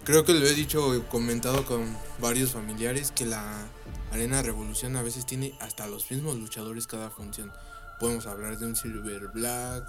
Creo 0.05 0.27
que 0.27 0.35
lo 0.35 0.47
he 0.47 0.53
dicho 0.53 1.09
comentado 1.09 1.65
con 1.65 1.97
varios 2.21 2.53
familiares 2.53 3.13
que 3.13 3.25
la 3.25 3.67
Arena 4.13 4.43
Revolución 4.43 4.95
a 4.97 5.03
veces 5.03 5.25
tiene 5.25 5.55
hasta 5.59 5.87
los 5.87 6.11
mismos 6.11 6.37
luchadores 6.37 6.87
cada 6.87 7.09
función. 7.09 7.51
Podemos 7.99 8.27
hablar 8.27 8.59
de 8.59 8.67
un 8.67 8.77
Silver 8.77 9.29
Black, 9.29 9.85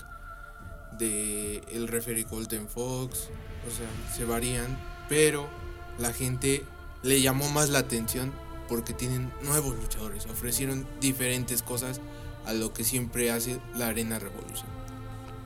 de 0.98 1.57
el 1.74 1.89
referee 1.89 2.24
Golden 2.24 2.69
Fox, 2.69 3.27
o 3.67 3.75
sea, 3.75 4.15
se 4.15 4.24
varían, 4.24 4.79
pero 5.10 5.46
la 6.00 6.13
gente 6.13 6.63
le 7.03 7.19
llamó 7.19 7.50
más 7.50 7.69
la 7.69 7.79
atención 7.79 8.31
porque 8.67 8.93
tienen 8.93 9.31
nuevos 9.43 9.75
luchadores, 9.75 10.25
ofrecieron 10.25 10.86
diferentes 11.01 11.62
cosas 11.62 12.01
a 12.45 12.53
lo 12.53 12.74
que 12.74 12.83
siempre 12.83 13.31
hace 13.31 13.59
la 13.75 13.88
Arena 13.88 14.19
Revolución. 14.19 14.67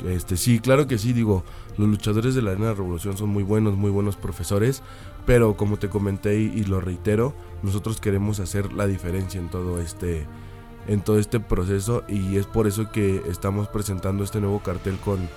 Este, 0.07 0.35
sí, 0.37 0.59
claro 0.59 0.87
que 0.87 0.97
sí, 0.97 1.13
digo, 1.13 1.43
los 1.77 1.87
luchadores 1.87 2.33
de 2.33 2.41
la 2.41 2.51
Arena 2.51 2.73
Revolución 2.73 3.17
son 3.17 3.29
muy 3.29 3.43
buenos, 3.43 3.75
muy 3.75 3.91
buenos 3.91 4.15
profesores, 4.15 4.81
pero 5.25 5.55
como 5.55 5.77
te 5.77 5.89
comenté 5.89 6.39
y, 6.39 6.45
y 6.45 6.63
lo 6.63 6.81
reitero, 6.81 7.35
nosotros 7.61 8.01
queremos 8.01 8.39
hacer 8.39 8.73
la 8.73 8.87
diferencia 8.87 9.39
en 9.39 9.49
todo 9.49 9.79
este 9.79 10.27
en 10.87 11.01
todo 11.01 11.19
este 11.19 11.39
proceso 11.39 12.03
y 12.07 12.37
es 12.37 12.47
por 12.47 12.65
eso 12.65 12.91
que 12.91 13.21
estamos 13.29 13.67
presentando 13.67 14.23
este 14.23 14.41
nuevo 14.41 14.63
cartel 14.63 14.97
con 14.97 15.29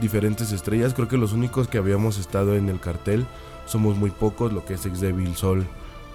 diferentes 0.00 0.52
estrellas. 0.52 0.94
Creo 0.94 1.08
que 1.08 1.16
los 1.16 1.32
únicos 1.32 1.68
que 1.68 1.78
habíamos 1.78 2.18
estado 2.18 2.54
en 2.54 2.68
el 2.68 2.80
cartel 2.80 3.26
somos 3.66 3.96
muy 3.96 4.10
pocos, 4.10 4.52
lo 4.52 4.64
que 4.64 4.74
es 4.74 4.86
Ex 4.86 5.00
Devil, 5.00 5.34
Sol, 5.34 5.66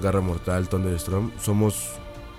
Garra 0.01 0.22
Mortal, 0.22 0.67
Thunderstorm, 0.67 1.31
somos 1.39 1.91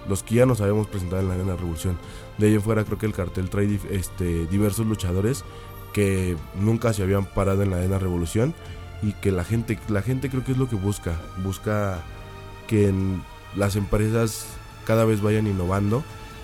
los 0.08 0.22
que 0.22 0.36
ya 0.36 0.46
nos 0.46 0.60
habíamos 0.60 0.86
presentado 0.88 1.22
en 1.22 1.28
la 1.28 1.34
Arena 1.34 1.56
Revolución. 1.56 1.96
De 2.38 2.48
ahí 2.48 2.54
en 2.54 2.62
fuera 2.62 2.84
creo 2.84 2.98
que 2.98 3.06
el 3.06 3.12
cartel 3.12 3.50
trae 3.50 3.78
este, 3.90 4.46
diversos 4.46 4.86
luchadores 4.86 5.44
que 5.92 6.36
nunca 6.60 6.92
se 6.92 7.02
habían 7.02 7.24
parado 7.26 7.62
en 7.62 7.70
la 7.70 7.76
Arena 7.76 7.98
Revolución 7.98 8.54
y 9.02 9.12
que 9.12 9.30
la 9.32 9.44
gente, 9.44 9.78
la 9.88 10.02
gente 10.02 10.30
creo 10.30 10.44
que 10.44 10.52
es 10.52 10.58
lo 10.58 10.68
que 10.68 10.76
busca, 10.76 11.20
busca 11.42 12.02
que 12.66 12.88
en 12.88 13.22
las 13.56 13.76
empresas 13.76 14.46
cada 14.86 15.04
vez 15.04 15.20
vayan 15.20 15.46
innovando, 15.46 16.02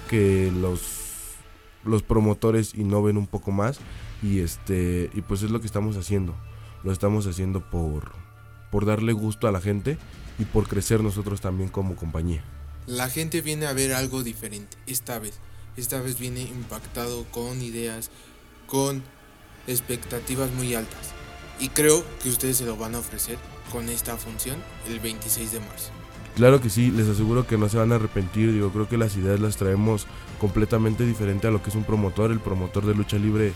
que 0.08 0.52
los, 0.54 1.37
los 1.84 2.02
promotores 2.02 2.75
innoven 2.75 3.16
un 3.16 3.26
poco 3.26 3.50
más 3.50 3.80
y 4.22 4.40
este 4.40 5.10
y 5.14 5.22
pues 5.22 5.42
es 5.42 5.50
lo 5.50 5.60
que 5.60 5.66
estamos 5.66 5.96
haciendo. 5.96 6.34
Lo 6.84 6.92
estamos 6.92 7.26
haciendo 7.26 7.60
por, 7.60 8.12
por 8.70 8.87
darle 8.87 9.12
gusto 9.12 9.48
a 9.48 9.52
la 9.52 9.60
gente 9.60 9.98
y 10.38 10.45
por 10.45 10.68
crecer 10.68 11.02
nosotros 11.02 11.40
también 11.40 11.68
como 11.68 11.97
compañía. 11.97 12.42
La 12.87 13.11
gente 13.11 13.42
viene 13.42 13.66
a 13.66 13.73
ver 13.73 13.92
algo 13.92 14.23
diferente 14.23 14.76
esta 14.87 15.18
vez. 15.18 15.35
Esta 15.76 16.00
vez 16.00 16.18
viene 16.18 16.40
impactado 16.42 17.25
con 17.30 17.61
ideas, 17.61 18.11
con 18.66 19.02
expectativas 19.66 20.50
muy 20.52 20.75
altas. 20.75 21.12
Y 21.61 21.68
creo 21.68 22.04
que 22.23 22.30
ustedes 22.30 22.57
se 22.57 22.66
lo 22.66 22.76
van 22.76 22.95
a 22.95 22.99
ofrecer 22.99 23.38
con 23.71 23.88
esta 23.88 24.16
función 24.16 24.57
el 24.88 25.00
26 25.00 25.52
de 25.52 25.61
marzo. 25.61 25.90
Claro 26.37 26.61
que 26.61 26.71
sí, 26.71 26.90
les 26.90 27.09
aseguro 27.09 27.47
que 27.47 27.59
no 27.59 27.68
se 27.68 27.78
van 27.78 27.92
a 27.92 27.97
arrepentir. 27.97 28.52
Digo, 28.52 28.71
creo 28.71 28.88
que 28.88 28.97
las 28.97 29.16
ideas 29.16 29.40
las 29.40 29.57
traemos 29.57 30.07
completamente 30.40 31.04
diferente 31.04 31.49
a 31.49 31.50
lo 31.50 31.62
que 31.62 31.71
es 31.71 31.76
un 31.76 31.85
promotor. 31.85 32.30
El 32.30 32.40
promotor 32.40 32.87
de 32.87 32.95
lucha 32.95 33.18
libre, 33.18 33.52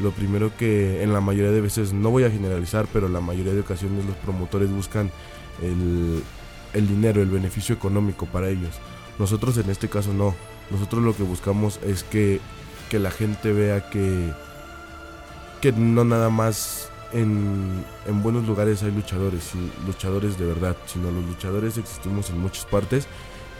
lo 0.00 0.10
primero 0.10 0.54
que 0.56 1.02
en 1.02 1.12
la 1.12 1.20
mayoría 1.20 1.52
de 1.52 1.60
veces, 1.60 1.92
no 1.92 2.10
voy 2.10 2.24
a 2.24 2.30
generalizar, 2.30 2.86
pero 2.92 3.08
la 3.08 3.20
mayoría 3.20 3.54
de 3.54 3.60
ocasiones 3.60 4.04
los 4.04 4.16
promotores 4.16 4.70
buscan 4.70 5.12
el, 5.62 6.22
el 6.72 6.88
dinero, 6.88 7.22
el 7.22 7.30
beneficio 7.30 7.74
económico 7.74 8.26
para 8.26 8.48
ellos. 8.48 8.74
Nosotros 9.18 9.56
en 9.58 9.70
este 9.70 9.88
caso 9.88 10.12
no. 10.12 10.34
Nosotros 10.70 11.02
lo 11.02 11.16
que 11.16 11.22
buscamos 11.22 11.78
es 11.84 12.04
que, 12.04 12.40
que 12.90 12.98
la 12.98 13.10
gente 13.10 13.52
vea 13.52 13.90
que, 13.90 14.32
que 15.60 15.72
no 15.72 16.04
nada 16.04 16.30
más 16.30 16.90
en, 17.12 17.84
en 18.06 18.22
buenos 18.22 18.46
lugares 18.46 18.82
hay 18.82 18.90
luchadores, 18.90 19.52
y 19.54 19.86
luchadores 19.86 20.38
de 20.38 20.46
verdad, 20.46 20.76
sino 20.86 21.10
los 21.10 21.24
luchadores 21.24 21.78
existimos 21.78 22.30
en 22.30 22.38
muchas 22.38 22.64
partes 22.64 23.06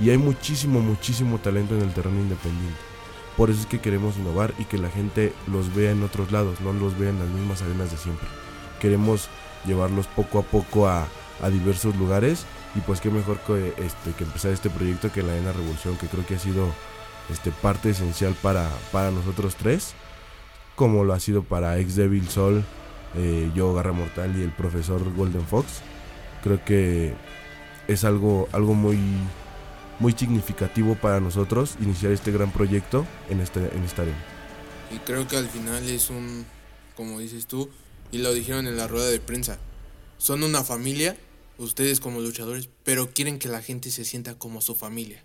y 0.00 0.10
hay 0.10 0.18
muchísimo, 0.18 0.80
muchísimo 0.80 1.38
talento 1.38 1.76
en 1.76 1.82
el 1.82 1.94
terreno 1.94 2.20
independiente. 2.20 2.78
Por 3.36 3.50
eso 3.50 3.60
es 3.60 3.66
que 3.66 3.80
queremos 3.80 4.16
innovar 4.16 4.54
y 4.58 4.64
que 4.64 4.78
la 4.78 4.90
gente 4.90 5.32
los 5.46 5.74
vea 5.74 5.90
en 5.90 6.02
otros 6.02 6.30
lados, 6.32 6.60
no 6.60 6.72
los 6.72 6.98
vea 6.98 7.10
en 7.10 7.18
las 7.18 7.28
mismas 7.28 7.62
arenas 7.62 7.90
de 7.90 7.96
siempre. 7.96 8.28
Queremos 8.80 9.28
llevarlos 9.66 10.06
poco 10.08 10.38
a 10.38 10.42
poco 10.42 10.88
a, 10.88 11.06
a 11.42 11.50
diversos 11.50 11.96
lugares 11.96 12.44
y 12.74 12.80
pues 12.80 13.00
qué 13.00 13.10
mejor 13.10 13.38
que, 13.40 13.74
este, 13.78 14.12
que 14.16 14.24
empezar 14.24 14.52
este 14.52 14.70
proyecto 14.70 15.12
que 15.12 15.22
la 15.22 15.32
Arena 15.32 15.52
Revolución, 15.52 15.96
que 15.96 16.06
creo 16.06 16.26
que 16.26 16.34
ha 16.34 16.38
sido 16.38 16.68
este, 17.30 17.50
parte 17.50 17.90
esencial 17.90 18.34
para, 18.42 18.68
para 18.92 19.10
nosotros 19.10 19.56
tres, 19.56 19.94
como 20.74 21.04
lo 21.04 21.12
ha 21.12 21.20
sido 21.20 21.42
para 21.42 21.78
Ex 21.78 21.96
Devil 21.96 22.28
Sol, 22.28 22.64
eh, 23.16 23.50
yo 23.54 23.72
Garra 23.74 23.92
Mortal 23.92 24.36
y 24.36 24.42
el 24.42 24.50
profesor 24.50 25.14
Golden 25.14 25.46
Fox. 25.46 25.82
Creo 26.42 26.64
que 26.64 27.14
es 27.88 28.04
algo, 28.04 28.48
algo 28.52 28.74
muy, 28.74 28.98
muy 30.00 30.12
significativo 30.12 30.94
para 30.96 31.20
nosotros 31.20 31.76
iniciar 31.80 32.12
este 32.12 32.32
gran 32.32 32.50
proyecto 32.50 33.06
en, 33.30 33.40
este, 33.40 33.60
en 33.60 33.84
esta 33.84 34.02
arena. 34.02 34.18
Y 34.90 34.98
creo 34.98 35.26
que 35.26 35.36
al 35.36 35.48
final 35.48 35.88
es 35.88 36.10
un, 36.10 36.44
como 36.96 37.18
dices 37.18 37.46
tú, 37.46 37.70
y 38.12 38.18
lo 38.18 38.32
dijeron 38.34 38.66
en 38.66 38.76
la 38.76 38.86
rueda 38.86 39.08
de 39.08 39.20
prensa, 39.20 39.58
son 40.18 40.42
una 40.42 40.62
familia, 40.64 41.16
ustedes 41.58 42.00
como 42.00 42.20
luchadores, 42.20 42.68
pero 42.84 43.10
quieren 43.10 43.38
que 43.38 43.48
la 43.48 43.62
gente 43.62 43.90
se 43.90 44.04
sienta 44.04 44.38
como 44.38 44.60
su 44.60 44.74
familia. 44.74 45.22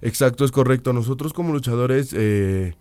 Exacto, 0.00 0.44
es 0.44 0.50
correcto. 0.50 0.92
Nosotros 0.92 1.32
como 1.32 1.52
luchadores, 1.52 2.12
eh, 2.12 2.74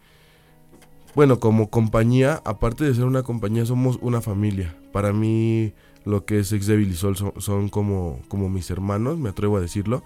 bueno, 1.15 1.39
como 1.39 1.69
compañía, 1.69 2.41
aparte 2.45 2.83
de 2.83 2.95
ser 2.95 3.05
una 3.05 3.23
compañía, 3.23 3.65
somos 3.65 3.99
una 4.01 4.21
familia. 4.21 4.75
Para 4.91 5.13
mí, 5.13 5.73
lo 6.03 6.25
que 6.25 6.39
es 6.39 6.51
Ex 6.51 6.67
Devil 6.67 6.91
y 6.91 6.95
Sol 6.95 7.15
son, 7.15 7.33
son 7.37 7.69
como, 7.69 8.21
como 8.27 8.49
mis 8.49 8.69
hermanos, 8.71 9.19
me 9.19 9.29
atrevo 9.29 9.57
a 9.57 9.61
decirlo. 9.61 10.03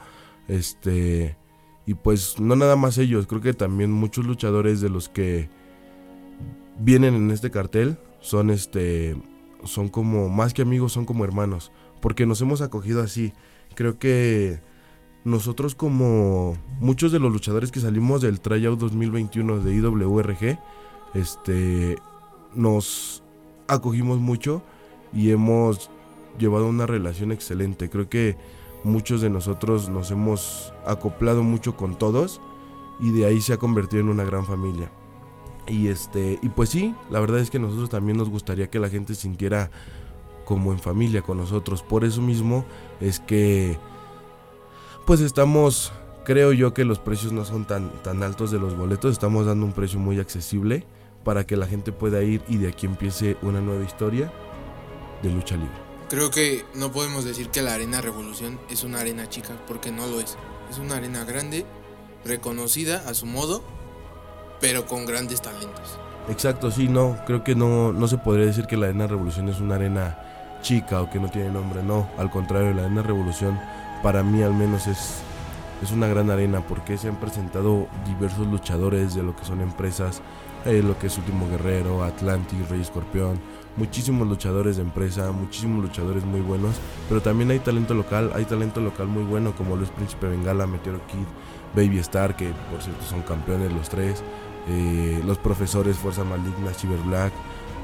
Este, 0.47 1.37
y 1.85 1.93
pues 1.93 2.39
no 2.39 2.55
nada 2.55 2.75
más 2.75 2.97
ellos, 2.97 3.27
creo 3.27 3.41
que 3.41 3.53
también 3.53 3.91
muchos 3.91 4.25
luchadores 4.25 4.81
de 4.81 4.89
los 4.89 5.07
que 5.07 5.49
vienen 6.79 7.15
en 7.15 7.31
este 7.31 7.51
cartel 7.51 7.97
son 8.19 8.49
este 8.49 9.15
son 9.65 9.89
como 9.89 10.29
más 10.29 10.53
que 10.53 10.61
amigos, 10.61 10.93
son 10.93 11.05
como 11.05 11.23
hermanos, 11.23 11.71
porque 12.01 12.25
nos 12.25 12.41
hemos 12.41 12.61
acogido 12.61 13.01
así. 13.01 13.33
Creo 13.75 13.99
que 13.99 14.59
nosotros 15.23 15.75
como 15.75 16.55
muchos 16.79 17.11
de 17.11 17.19
los 17.19 17.31
luchadores 17.31 17.71
que 17.71 17.79
salimos 17.79 18.21
del 18.21 18.39
tryout 18.39 18.79
2021 18.79 19.59
de 19.59 19.75
IWRG, 19.75 20.59
este 21.13 21.97
nos 22.53 23.23
acogimos 23.67 24.19
mucho 24.19 24.61
y 25.13 25.31
hemos 25.31 25.89
llevado 26.37 26.67
una 26.67 26.85
relación 26.85 27.31
excelente. 27.31 27.89
Creo 27.89 28.09
que 28.09 28.37
muchos 28.83 29.21
de 29.21 29.29
nosotros 29.29 29.89
nos 29.89 30.11
hemos 30.11 30.73
acoplado 30.85 31.43
mucho 31.43 31.75
con 31.75 31.97
todos 31.97 32.41
y 32.99 33.11
de 33.11 33.25
ahí 33.25 33.41
se 33.41 33.53
ha 33.53 33.57
convertido 33.57 34.01
en 34.01 34.09
una 34.09 34.23
gran 34.23 34.45
familia. 34.45 34.91
Y 35.67 35.87
este, 35.87 36.39
y 36.41 36.49
pues 36.49 36.69
sí, 36.69 36.93
la 37.09 37.19
verdad 37.19 37.39
es 37.39 37.49
que 37.49 37.59
nosotros 37.59 37.89
también 37.89 38.17
nos 38.17 38.29
gustaría 38.29 38.69
que 38.69 38.79
la 38.79 38.89
gente 38.89 39.15
sintiera 39.15 39.71
como 40.45 40.71
en 40.71 40.79
familia 40.79 41.21
con 41.21 41.37
nosotros. 41.37 41.81
Por 41.81 42.03
eso 42.03 42.21
mismo 42.21 42.65
es 43.01 43.19
que 43.19 43.77
pues 45.05 45.21
estamos 45.21 45.91
creo 46.23 46.51
yo 46.53 46.73
que 46.73 46.85
los 46.85 46.99
precios 46.99 47.31
no 47.31 47.45
son 47.45 47.65
tan 47.65 47.91
tan 48.03 48.23
altos 48.23 48.51
de 48.51 48.59
los 48.59 48.77
boletos, 48.77 49.11
estamos 49.11 49.45
dando 49.45 49.65
un 49.65 49.73
precio 49.73 49.99
muy 49.99 50.19
accesible 50.19 50.85
para 51.23 51.45
que 51.45 51.57
la 51.57 51.67
gente 51.67 51.91
pueda 51.91 52.21
ir 52.21 52.43
y 52.47 52.57
de 52.57 52.69
aquí 52.69 52.85
empiece 52.85 53.37
una 53.41 53.59
nueva 53.59 53.83
historia 53.83 54.31
de 55.23 55.31
lucha 55.31 55.55
libre. 55.55 55.85
Creo 56.07 56.29
que 56.29 56.63
no 56.75 56.91
podemos 56.91 57.25
decir 57.25 57.49
que 57.49 57.63
la 57.63 57.73
Arena 57.73 57.99
Revolución 57.99 58.59
es 58.69 58.83
una 58.83 58.99
arena 58.99 59.27
chica, 59.27 59.59
porque 59.67 59.91
no 59.91 60.05
lo 60.05 60.19
es. 60.19 60.37
Es 60.69 60.77
una 60.77 60.97
arena 60.97 61.25
grande, 61.25 61.65
reconocida 62.23 63.03
a 63.09 63.15
su 63.15 63.25
modo, 63.25 63.63
pero 64.59 64.85
con 64.85 65.05
grandes 65.05 65.41
talentos. 65.41 65.99
Exacto, 66.29 66.71
sí, 66.71 66.87
no, 66.87 67.17
creo 67.25 67.43
que 67.43 67.55
no, 67.55 67.93
no 67.93 68.07
se 68.07 68.17
podría 68.17 68.45
decir 68.45 68.65
que 68.65 68.77
la 68.77 68.87
Arena 68.87 69.07
Revolución 69.07 69.47
es 69.49 69.59
una 69.59 69.75
arena 69.75 70.17
chica 70.61 71.01
o 71.01 71.09
que 71.09 71.19
no 71.19 71.29
tiene 71.29 71.51
nombre, 71.51 71.83
no, 71.83 72.09
al 72.17 72.31
contrario, 72.31 72.73
la 72.73 72.85
Arena 72.85 73.03
Revolución 73.03 73.59
para 74.01 74.23
mí 74.23 74.41
al 74.41 74.53
menos 74.53 74.87
es, 74.87 75.17
es 75.83 75.91
una 75.91 76.07
gran 76.07 76.31
arena 76.31 76.61
porque 76.67 76.97
se 76.97 77.09
han 77.09 77.19
presentado 77.19 77.87
diversos 78.05 78.47
luchadores 78.47 79.13
de 79.13 79.21
lo 79.21 79.35
que 79.35 79.45
son 79.45 79.61
empresas, 79.61 80.21
eh, 80.65 80.81
lo 80.81 80.97
que 80.97 81.07
es 81.07 81.17
Último 81.19 81.47
Guerrero, 81.47 82.03
Atlantis, 82.03 82.67
Rey 82.69 82.81
Escorpión, 82.81 83.39
muchísimos 83.77 84.27
luchadores 84.27 84.77
de 84.77 84.81
empresa, 84.81 85.31
muchísimos 85.31 85.83
luchadores 85.83 86.25
muy 86.25 86.41
buenos, 86.41 86.75
pero 87.07 87.21
también 87.21 87.51
hay 87.51 87.59
talento 87.59 87.93
local, 87.93 88.31
hay 88.33 88.45
talento 88.45 88.81
local 88.81 89.07
muy 89.07 89.23
bueno 89.23 89.55
como 89.55 89.75
lo 89.75 89.83
es 89.83 89.91
Príncipe 89.91 90.27
Bengala, 90.27 90.65
Meteoro 90.65 91.05
Kid, 91.07 91.27
Baby 91.75 91.99
Star, 91.99 92.35
que 92.35 92.53
por 92.71 92.81
cierto 92.81 93.03
son 93.05 93.21
campeones 93.21 93.71
los 93.71 93.89
tres, 93.89 94.23
eh, 94.67 95.21
los 95.25 95.37
profesores 95.37 95.97
Fuerza 95.97 96.23
Maligna, 96.23 96.73
Chiver 96.75 96.99
Black, 96.99 97.33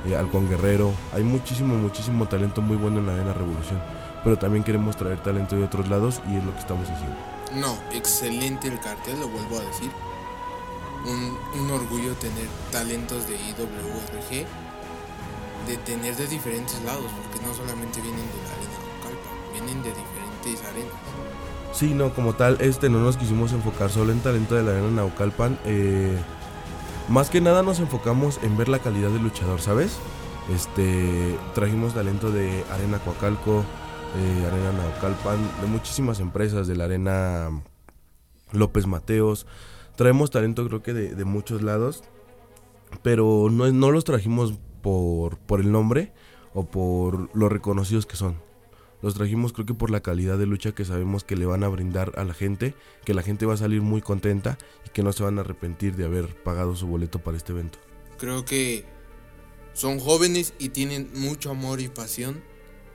eh, 0.05 0.15
Halcón 0.15 0.49
Guerrero, 0.49 0.91
hay 1.13 1.23
muchísimo, 1.23 1.75
muchísimo 1.75 2.27
talento 2.27 2.61
muy 2.61 2.77
bueno 2.77 2.99
en 2.99 3.05
la 3.05 3.13
Arena 3.13 3.33
Revolución, 3.33 3.79
pero 4.23 4.37
también 4.37 4.63
queremos 4.63 4.95
traer 4.97 5.21
talento 5.21 5.55
de 5.55 5.63
otros 5.63 5.87
lados 5.89 6.21
y 6.29 6.37
es 6.37 6.43
lo 6.43 6.53
que 6.53 6.59
estamos 6.59 6.89
haciendo. 6.89 7.15
No, 7.55 7.77
excelente 7.91 8.67
el 8.67 8.79
cartel, 8.79 9.19
lo 9.19 9.27
vuelvo 9.27 9.57
a 9.59 9.61
decir. 9.61 9.91
Un, 11.05 11.71
orgullo 11.71 12.13
tener 12.15 12.47
talentos 12.71 13.27
de 13.27 13.35
IWRG, 13.35 14.45
de 15.67 15.77
tener 15.85 16.15
de 16.15 16.27
diferentes 16.27 16.81
lados, 16.83 17.11
porque 17.21 17.45
no 17.45 17.53
solamente 17.53 18.01
vienen 18.01 18.21
de 18.21 18.37
la 18.43 18.53
arena 18.53 18.77
Ocalpa, 18.99 19.29
vienen 19.53 19.83
de 19.83 19.89
diferentes 19.89 20.69
arenas. 20.69 21.30
Sí, 21.73 21.93
no, 21.93 22.13
como 22.13 22.33
tal, 22.33 22.57
este 22.59 22.89
no 22.89 22.99
nos 22.99 23.17
quisimos 23.17 23.53
enfocar 23.53 23.89
solo 23.89 24.11
en 24.11 24.19
talento 24.19 24.55
de 24.55 24.63
la 24.63 24.71
arena 24.71 24.91
Naucalpan. 24.91 25.57
eh, 25.65 26.15
más 27.09 27.29
que 27.29 27.41
nada 27.41 27.63
nos 27.63 27.79
enfocamos 27.79 28.39
en 28.43 28.57
ver 28.57 28.69
la 28.69 28.79
calidad 28.79 29.09
del 29.09 29.23
luchador, 29.23 29.59
¿sabes? 29.61 29.97
Este, 30.53 31.35
trajimos 31.55 31.93
talento 31.93 32.31
de 32.31 32.63
Arena 32.71 32.99
Coacalco, 32.99 33.63
eh, 34.17 34.47
Arena 34.47 34.71
Naucalpan, 34.73 35.39
de 35.61 35.67
muchísimas 35.67 36.19
empresas, 36.19 36.67
de 36.67 36.75
la 36.75 36.85
Arena 36.85 37.49
López 38.51 38.85
Mateos. 38.85 39.47
Traemos 39.95 40.29
talento 40.29 40.67
creo 40.67 40.83
que 40.83 40.93
de, 40.93 41.15
de 41.15 41.25
muchos 41.25 41.61
lados, 41.61 42.03
pero 43.01 43.49
no, 43.49 43.71
no 43.71 43.91
los 43.91 44.03
trajimos 44.03 44.53
por, 44.81 45.37
por 45.37 45.61
el 45.61 45.71
nombre 45.71 46.11
o 46.53 46.65
por 46.65 47.35
lo 47.35 47.49
reconocidos 47.49 48.05
que 48.05 48.17
son. 48.17 48.35
Los 49.01 49.15
trajimos 49.15 49.53
creo 49.53 49.65
que 49.65 49.73
por 49.73 49.89
la 49.89 50.01
calidad 50.01 50.37
de 50.37 50.45
lucha 50.45 50.73
que 50.73 50.85
sabemos 50.85 51.23
que 51.23 51.35
le 51.35 51.45
van 51.45 51.63
a 51.63 51.67
brindar 51.67 52.11
a 52.17 52.23
la 52.23 52.33
gente, 52.33 52.75
que 53.03 53.13
la 53.13 53.23
gente 53.23 53.45
va 53.45 53.55
a 53.55 53.57
salir 53.57 53.81
muy 53.81 54.01
contenta 54.01 54.57
y 54.85 54.89
que 54.89 55.03
no 55.03 55.11
se 55.11 55.23
van 55.23 55.37
a 55.37 55.41
arrepentir 55.41 55.95
de 55.95 56.05
haber 56.05 56.27
pagado 56.43 56.75
su 56.75 56.87
boleto 56.87 57.19
para 57.19 57.37
este 57.37 57.51
evento. 57.51 57.79
Creo 58.17 58.45
que 58.45 58.85
son 59.73 59.99
jóvenes 59.99 60.53
y 60.59 60.69
tienen 60.69 61.09
mucho 61.15 61.49
amor 61.49 61.81
y 61.81 61.87
pasión 61.87 62.41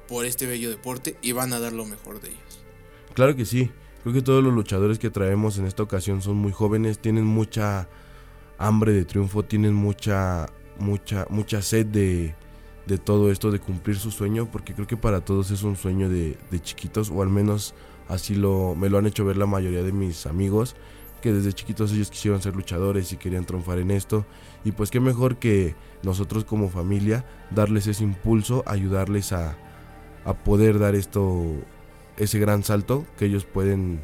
por 0.06 0.24
este 0.24 0.46
bello 0.46 0.70
deporte 0.70 1.16
y 1.22 1.32
van 1.32 1.52
a 1.52 1.58
dar 1.58 1.72
lo 1.72 1.84
mejor 1.84 2.20
de 2.20 2.28
ellos. 2.28 2.64
Claro 3.14 3.34
que 3.34 3.44
sí, 3.44 3.70
creo 4.02 4.14
que 4.14 4.22
todos 4.22 4.44
los 4.44 4.52
luchadores 4.52 4.98
que 4.98 5.10
traemos 5.10 5.58
en 5.58 5.66
esta 5.66 5.82
ocasión 5.82 6.22
son 6.22 6.36
muy 6.36 6.52
jóvenes, 6.52 7.00
tienen 7.00 7.24
mucha 7.24 7.88
hambre 8.58 8.92
de 8.92 9.04
triunfo, 9.04 9.44
tienen 9.44 9.74
mucha, 9.74 10.46
mucha, 10.78 11.26
mucha 11.30 11.62
sed 11.62 11.86
de, 11.86 12.34
de 12.86 12.98
todo 12.98 13.30
esto, 13.30 13.50
de 13.50 13.58
cumplir 13.58 13.98
su 13.98 14.10
sueño, 14.10 14.48
porque 14.50 14.74
creo 14.74 14.86
que 14.86 14.96
para 14.96 15.24
todos 15.24 15.50
es 15.50 15.62
un 15.62 15.76
sueño 15.76 16.08
de, 16.08 16.38
de 16.50 16.60
chiquitos, 16.60 17.10
o 17.10 17.22
al 17.22 17.28
menos 17.28 17.74
así 18.08 18.34
lo, 18.34 18.74
me 18.74 18.88
lo 18.88 18.98
han 18.98 19.06
hecho 19.06 19.24
ver 19.24 19.36
la 19.36 19.46
mayoría 19.46 19.82
de 19.82 19.92
mis 19.92 20.26
amigos, 20.26 20.76
que 21.20 21.32
desde 21.32 21.52
chiquitos 21.52 21.92
ellos 21.92 22.10
quisieron 22.10 22.40
ser 22.40 22.54
luchadores 22.54 23.12
y 23.12 23.16
querían 23.16 23.44
triunfar 23.44 23.78
en 23.78 23.90
esto, 23.90 24.24
y 24.64 24.72
pues 24.72 24.90
qué 24.90 25.00
mejor 25.00 25.36
que 25.38 25.74
nosotros 26.02 26.44
como 26.44 26.68
familia 26.68 27.24
darles 27.50 27.86
ese 27.88 28.04
impulso, 28.04 28.62
ayudarles 28.66 29.32
a, 29.32 29.56
a 30.24 30.34
poder 30.34 30.78
dar 30.78 30.94
esto, 30.94 31.44
ese 32.16 32.38
gran 32.38 32.62
salto 32.62 33.04
que 33.18 33.26
ellos 33.26 33.44
pueden 33.44 34.00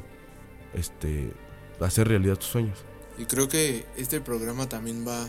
este, 0.75 1.33
hacer 1.81 2.09
realidad 2.09 2.37
sus 2.41 2.51
sueños. 2.51 2.85
Y 3.19 3.27
creo 3.27 3.49
que 3.49 3.85
este 3.97 4.21
programa 4.21 4.69
también 4.69 5.07
va 5.07 5.29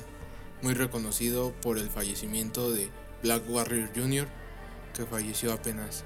muy 0.61 0.73
reconocido 0.73 1.51
por 1.61 1.77
el 1.77 1.89
fallecimiento 1.89 2.71
de 2.71 2.89
Black 3.23 3.43
Warrior 3.49 3.89
Jr., 3.95 4.27
que 4.93 5.05
falleció 5.05 5.53
apenas. 5.53 6.03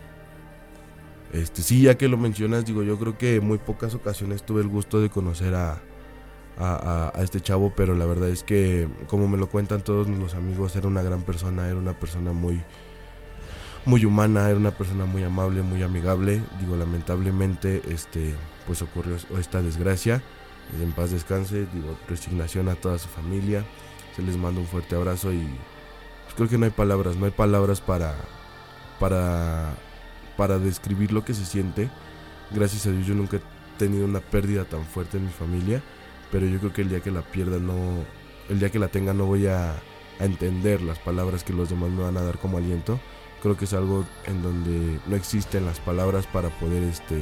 Este, 1.33 1.61
sí, 1.61 1.81
ya 1.81 1.97
que 1.97 2.07
lo 2.07 2.17
mencionas, 2.17 2.65
digo, 2.65 2.83
yo 2.83 2.97
creo 2.97 3.17
que 3.17 3.35
en 3.35 3.45
muy 3.45 3.57
pocas 3.57 3.93
ocasiones 3.93 4.43
tuve 4.43 4.61
el 4.61 4.69
gusto 4.69 5.01
de 5.01 5.09
conocer 5.09 5.55
a, 5.55 5.81
a, 6.57 7.11
este 7.21 7.41
chavo, 7.41 7.73
pero 7.75 7.95
la 7.95 8.05
verdad 8.05 8.29
es 8.29 8.43
que, 8.43 8.87
como 9.07 9.27
me 9.27 9.37
lo 9.37 9.49
cuentan 9.49 9.83
todos 9.83 10.07
los 10.07 10.35
amigos, 10.35 10.75
era 10.75 10.87
una 10.87 11.01
gran 11.01 11.23
persona, 11.23 11.67
era 11.67 11.75
una 11.75 11.99
persona 11.99 12.31
muy, 12.31 12.63
muy 13.85 14.05
humana, 14.05 14.49
era 14.49 14.57
una 14.57 14.71
persona 14.71 15.05
muy 15.05 15.23
amable, 15.23 15.61
muy 15.63 15.83
amigable. 15.83 16.41
Digo, 16.59 16.77
lamentablemente, 16.77 17.81
este, 17.89 18.33
pues 18.65 18.81
ocurrió 18.81 19.17
esta 19.37 19.61
desgracia. 19.61 20.21
En 20.81 20.91
paz 20.91 21.11
descanse, 21.11 21.67
digo, 21.73 21.97
resignación 22.07 22.69
a 22.69 22.75
toda 22.75 22.97
su 22.99 23.07
familia. 23.07 23.65
Se 24.15 24.21
les 24.21 24.37
manda 24.37 24.59
un 24.61 24.67
fuerte 24.67 24.95
abrazo 24.95 25.31
y 25.31 25.47
creo 26.37 26.47
que 26.47 26.57
no 26.57 26.65
hay 26.65 26.71
palabras, 26.71 27.17
no 27.17 27.25
hay 27.25 27.31
palabras 27.31 27.81
para, 27.81 28.15
para, 28.99 29.73
para 30.37 30.59
describir 30.59 31.11
lo 31.11 31.25
que 31.25 31.33
se 31.33 31.43
siente. 31.43 31.89
Gracias 32.51 32.85
a 32.85 32.91
Dios 32.91 33.07
yo 33.07 33.15
nunca 33.15 33.37
he 33.37 33.41
tenido 33.77 34.05
una 34.05 34.21
pérdida 34.21 34.63
tan 34.63 34.85
fuerte 34.85 35.17
en 35.17 35.25
mi 35.25 35.31
familia, 35.31 35.81
pero 36.31 36.45
yo 36.45 36.59
creo 36.59 36.71
que 36.71 36.83
el 36.83 36.89
día 36.89 37.01
que 37.01 37.11
la 37.11 37.23
pierda 37.23 37.57
no, 37.57 38.05
el 38.49 38.59
día 38.59 38.69
que 38.69 38.79
la 38.79 38.87
tenga 38.87 39.13
no 39.13 39.25
voy 39.25 39.47
a, 39.47 39.75
entender 40.19 40.81
las 40.81 40.97
palabras 40.97 41.43
que 41.43 41.53
los 41.53 41.69
demás 41.69 41.91
me 41.91 42.01
van 42.01 42.17
a 42.17 42.23
dar 42.23 42.39
como 42.39 42.57
aliento. 42.57 42.99
Creo 43.43 43.55
que 43.55 43.65
es 43.65 43.73
algo 43.73 44.03
en 44.25 44.41
donde 44.41 44.99
no 45.05 45.15
existen 45.15 45.63
las 45.63 45.79
palabras 45.79 46.25
para 46.25 46.49
poder 46.49 46.81
este 46.81 47.21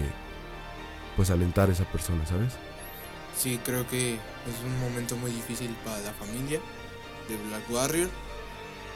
pues 1.17 1.30
alentar 1.30 1.67
a 1.67 1.73
esa 1.73 1.84
persona, 1.84 2.25
¿sabes? 2.25 2.54
Sí, 3.36 3.60
creo 3.65 3.86
que 3.89 4.13
es 4.13 4.63
un 4.63 4.80
momento 4.80 5.17
muy 5.17 5.30
difícil 5.30 5.75
para 5.84 5.99
la 5.99 6.13
familia 6.13 6.62
de 7.28 7.36
Black 7.49 7.69
Warrior, 7.69 8.10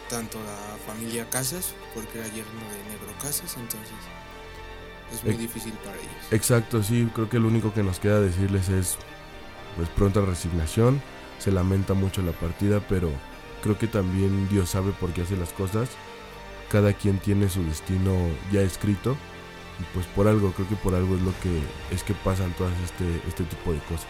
tanto 0.09 0.39
la 0.39 0.77
familia 0.91 1.29
Casas, 1.29 1.73
porque 1.93 2.19
era 2.19 2.27
yerno 2.27 2.61
de 2.71 2.91
Negro 2.91 3.13
Casas, 3.21 3.55
entonces 3.55 3.93
es 5.13 5.23
muy 5.23 5.35
difícil 5.35 5.73
para 5.85 5.95
ellos. 5.95 6.11
Exacto, 6.31 6.83
sí, 6.83 7.09
creo 7.13 7.29
que 7.29 7.39
lo 7.39 7.47
único 7.47 7.73
que 7.73 7.83
nos 7.83 7.99
queda 7.99 8.19
decirles 8.19 8.69
es 8.69 8.97
pues 9.75 9.87
pronta 9.89 10.21
resignación, 10.21 11.01
se 11.37 11.51
lamenta 11.51 11.93
mucho 11.93 12.21
la 12.21 12.31
partida, 12.33 12.81
pero 12.89 13.09
creo 13.63 13.77
que 13.77 13.87
también 13.87 14.49
Dios 14.49 14.69
sabe 14.69 14.91
por 14.91 15.13
qué 15.13 15.21
hace 15.21 15.37
las 15.37 15.53
cosas, 15.53 15.89
cada 16.69 16.93
quien 16.93 17.19
tiene 17.19 17.49
su 17.49 17.63
destino 17.63 18.13
ya 18.51 18.61
escrito 18.61 19.15
y 19.79 19.83
pues 19.93 20.05
por 20.07 20.27
algo, 20.27 20.51
creo 20.51 20.67
que 20.67 20.75
por 20.75 20.93
algo 20.93 21.15
es 21.15 21.21
lo 21.21 21.33
que 21.39 21.61
es 21.95 22.03
que 22.03 22.13
pasan 22.13 22.51
todas 22.53 22.73
este, 22.83 23.27
este 23.27 23.43
tipo 23.45 23.71
de 23.71 23.79
cosas. 23.79 24.09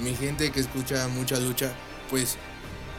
Mi 0.00 0.14
gente 0.14 0.50
que 0.50 0.60
escucha 0.60 1.06
mucha 1.08 1.38
lucha, 1.38 1.72
pues 2.08 2.36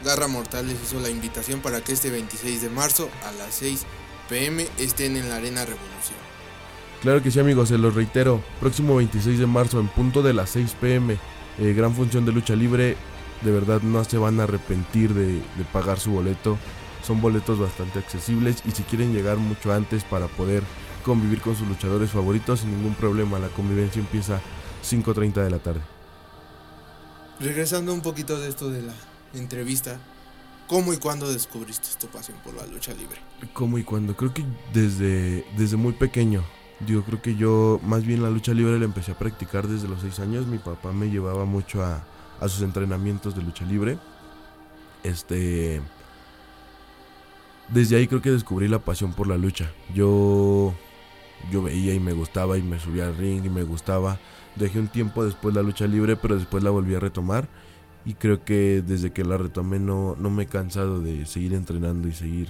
Garra 0.04 0.28
Mortal 0.28 0.66
les 0.66 0.82
hizo 0.82 1.00
la 1.00 1.10
invitación 1.10 1.60
para 1.60 1.80
que 1.80 1.92
este 1.92 2.10
26 2.10 2.62
de 2.62 2.68
marzo 2.68 3.08
a 3.26 3.32
las 3.32 3.54
6 3.54 3.86
pm 4.28 4.66
estén 4.78 5.16
en 5.16 5.28
la 5.28 5.36
Arena 5.36 5.64
Revolución. 5.64 6.18
Claro 7.02 7.22
que 7.22 7.30
sí 7.30 7.40
amigos, 7.40 7.68
se 7.68 7.78
los 7.78 7.94
reitero, 7.94 8.42
próximo 8.60 8.96
26 8.96 9.38
de 9.38 9.46
marzo 9.46 9.80
en 9.80 9.88
punto 9.88 10.22
de 10.22 10.32
las 10.32 10.50
6 10.50 10.76
pm, 10.80 11.18
eh, 11.58 11.72
gran 11.72 11.94
función 11.94 12.24
de 12.24 12.32
lucha 12.32 12.54
libre, 12.54 12.96
de 13.42 13.50
verdad 13.50 13.82
no 13.82 14.04
se 14.04 14.18
van 14.18 14.38
a 14.40 14.44
arrepentir 14.44 15.12
de, 15.14 15.34
de 15.34 15.64
pagar 15.72 15.98
su 15.98 16.12
boleto, 16.12 16.58
son 17.04 17.20
boletos 17.20 17.58
bastante 17.58 17.98
accesibles 17.98 18.62
y 18.64 18.70
si 18.70 18.84
quieren 18.84 19.12
llegar 19.12 19.36
mucho 19.38 19.72
antes 19.72 20.04
para 20.04 20.28
poder 20.28 20.62
convivir 21.04 21.40
con 21.40 21.56
sus 21.56 21.66
luchadores 21.66 22.10
favoritos 22.10 22.60
sin 22.60 22.70
ningún 22.70 22.94
problema, 22.94 23.40
la 23.40 23.48
convivencia 23.48 24.00
empieza 24.00 24.40
5.30 24.88 25.42
de 25.42 25.50
la 25.50 25.58
tarde. 25.58 25.80
Regresando 27.40 27.92
un 27.92 28.02
poquito 28.02 28.38
de 28.38 28.48
esto 28.48 28.70
de 28.70 28.82
la 28.82 28.94
entrevista, 29.34 29.98
¿cómo 30.66 30.92
y 30.92 30.96
cuándo 30.96 31.32
descubriste 31.32 31.88
tu 32.00 32.06
pasión 32.08 32.38
por 32.44 32.54
la 32.54 32.66
lucha 32.66 32.92
libre? 32.94 33.16
¿Cómo 33.52 33.78
y 33.78 33.84
cuándo? 33.84 34.16
Creo 34.16 34.32
que 34.32 34.44
desde, 34.72 35.44
desde 35.56 35.76
muy 35.76 35.92
pequeño. 35.92 36.44
Digo, 36.80 37.02
creo 37.04 37.22
que 37.22 37.36
yo 37.36 37.80
más 37.84 38.04
bien 38.04 38.22
la 38.22 38.30
lucha 38.30 38.52
libre 38.52 38.78
la 38.78 38.84
empecé 38.84 39.12
a 39.12 39.18
practicar 39.18 39.68
desde 39.68 39.88
los 39.88 40.00
6 40.00 40.18
años. 40.20 40.46
Mi 40.46 40.58
papá 40.58 40.92
me 40.92 41.10
llevaba 41.10 41.44
mucho 41.44 41.82
a, 41.82 42.04
a 42.40 42.48
sus 42.48 42.62
entrenamientos 42.62 43.36
de 43.36 43.42
lucha 43.42 43.64
libre. 43.64 43.98
Este. 45.02 45.80
Desde 47.68 47.96
ahí 47.96 48.08
creo 48.08 48.20
que 48.20 48.30
descubrí 48.30 48.68
la 48.68 48.80
pasión 48.80 49.12
por 49.12 49.28
la 49.28 49.36
lucha. 49.36 49.70
Yo. 49.94 50.74
Yo 51.50 51.62
veía 51.62 51.92
y 51.92 51.98
me 51.98 52.12
gustaba 52.12 52.56
y 52.56 52.62
me 52.62 52.78
subía 52.78 53.06
al 53.06 53.16
ring 53.16 53.44
y 53.44 53.48
me 53.48 53.64
gustaba. 53.64 54.18
Dejé 54.54 54.78
un 54.78 54.88
tiempo 54.88 55.24
después 55.24 55.54
la 55.54 55.62
lucha 55.62 55.86
libre, 55.86 56.16
pero 56.16 56.36
después 56.36 56.62
la 56.62 56.70
volví 56.70 56.94
a 56.94 57.00
retomar. 57.00 57.48
Y 58.04 58.14
creo 58.14 58.44
que 58.44 58.82
desde 58.86 59.12
que 59.12 59.24
la 59.24 59.36
retomé 59.36 59.78
no, 59.78 60.16
no 60.18 60.30
me 60.30 60.44
he 60.44 60.46
cansado 60.46 61.00
de 61.00 61.24
seguir 61.26 61.54
entrenando 61.54 62.08
y 62.08 62.12
seguir, 62.12 62.48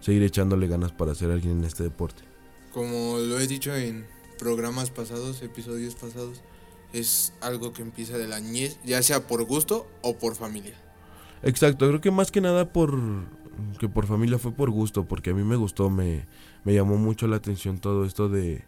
seguir 0.00 0.22
echándole 0.22 0.68
ganas 0.68 0.92
para 0.92 1.14
ser 1.14 1.30
alguien 1.30 1.58
en 1.58 1.64
este 1.64 1.82
deporte. 1.82 2.22
Como 2.72 3.18
lo 3.18 3.38
he 3.38 3.46
dicho 3.46 3.74
en 3.74 4.06
programas 4.38 4.90
pasados, 4.90 5.42
episodios 5.42 5.94
pasados, 5.96 6.40
es 6.92 7.34
algo 7.40 7.72
que 7.72 7.82
empieza 7.82 8.16
de 8.16 8.26
la 8.26 8.40
niñez, 8.40 8.78
ya 8.84 9.02
sea 9.02 9.26
por 9.26 9.44
gusto 9.44 9.86
o 10.02 10.16
por 10.16 10.34
familia. 10.34 10.74
Exacto, 11.42 11.86
creo 11.88 12.00
que 12.00 12.10
más 12.10 12.30
que 12.30 12.40
nada 12.40 12.72
por 12.72 12.98
que 13.78 13.88
por 13.88 14.06
familia 14.06 14.38
fue 14.38 14.52
por 14.52 14.70
gusto, 14.70 15.04
porque 15.04 15.30
a 15.30 15.34
mí 15.34 15.42
me 15.44 15.56
gustó, 15.56 15.90
me, 15.90 16.26
me 16.64 16.74
llamó 16.74 16.96
mucho 16.96 17.26
la 17.26 17.36
atención 17.36 17.78
todo 17.78 18.04
esto 18.04 18.28
de 18.28 18.64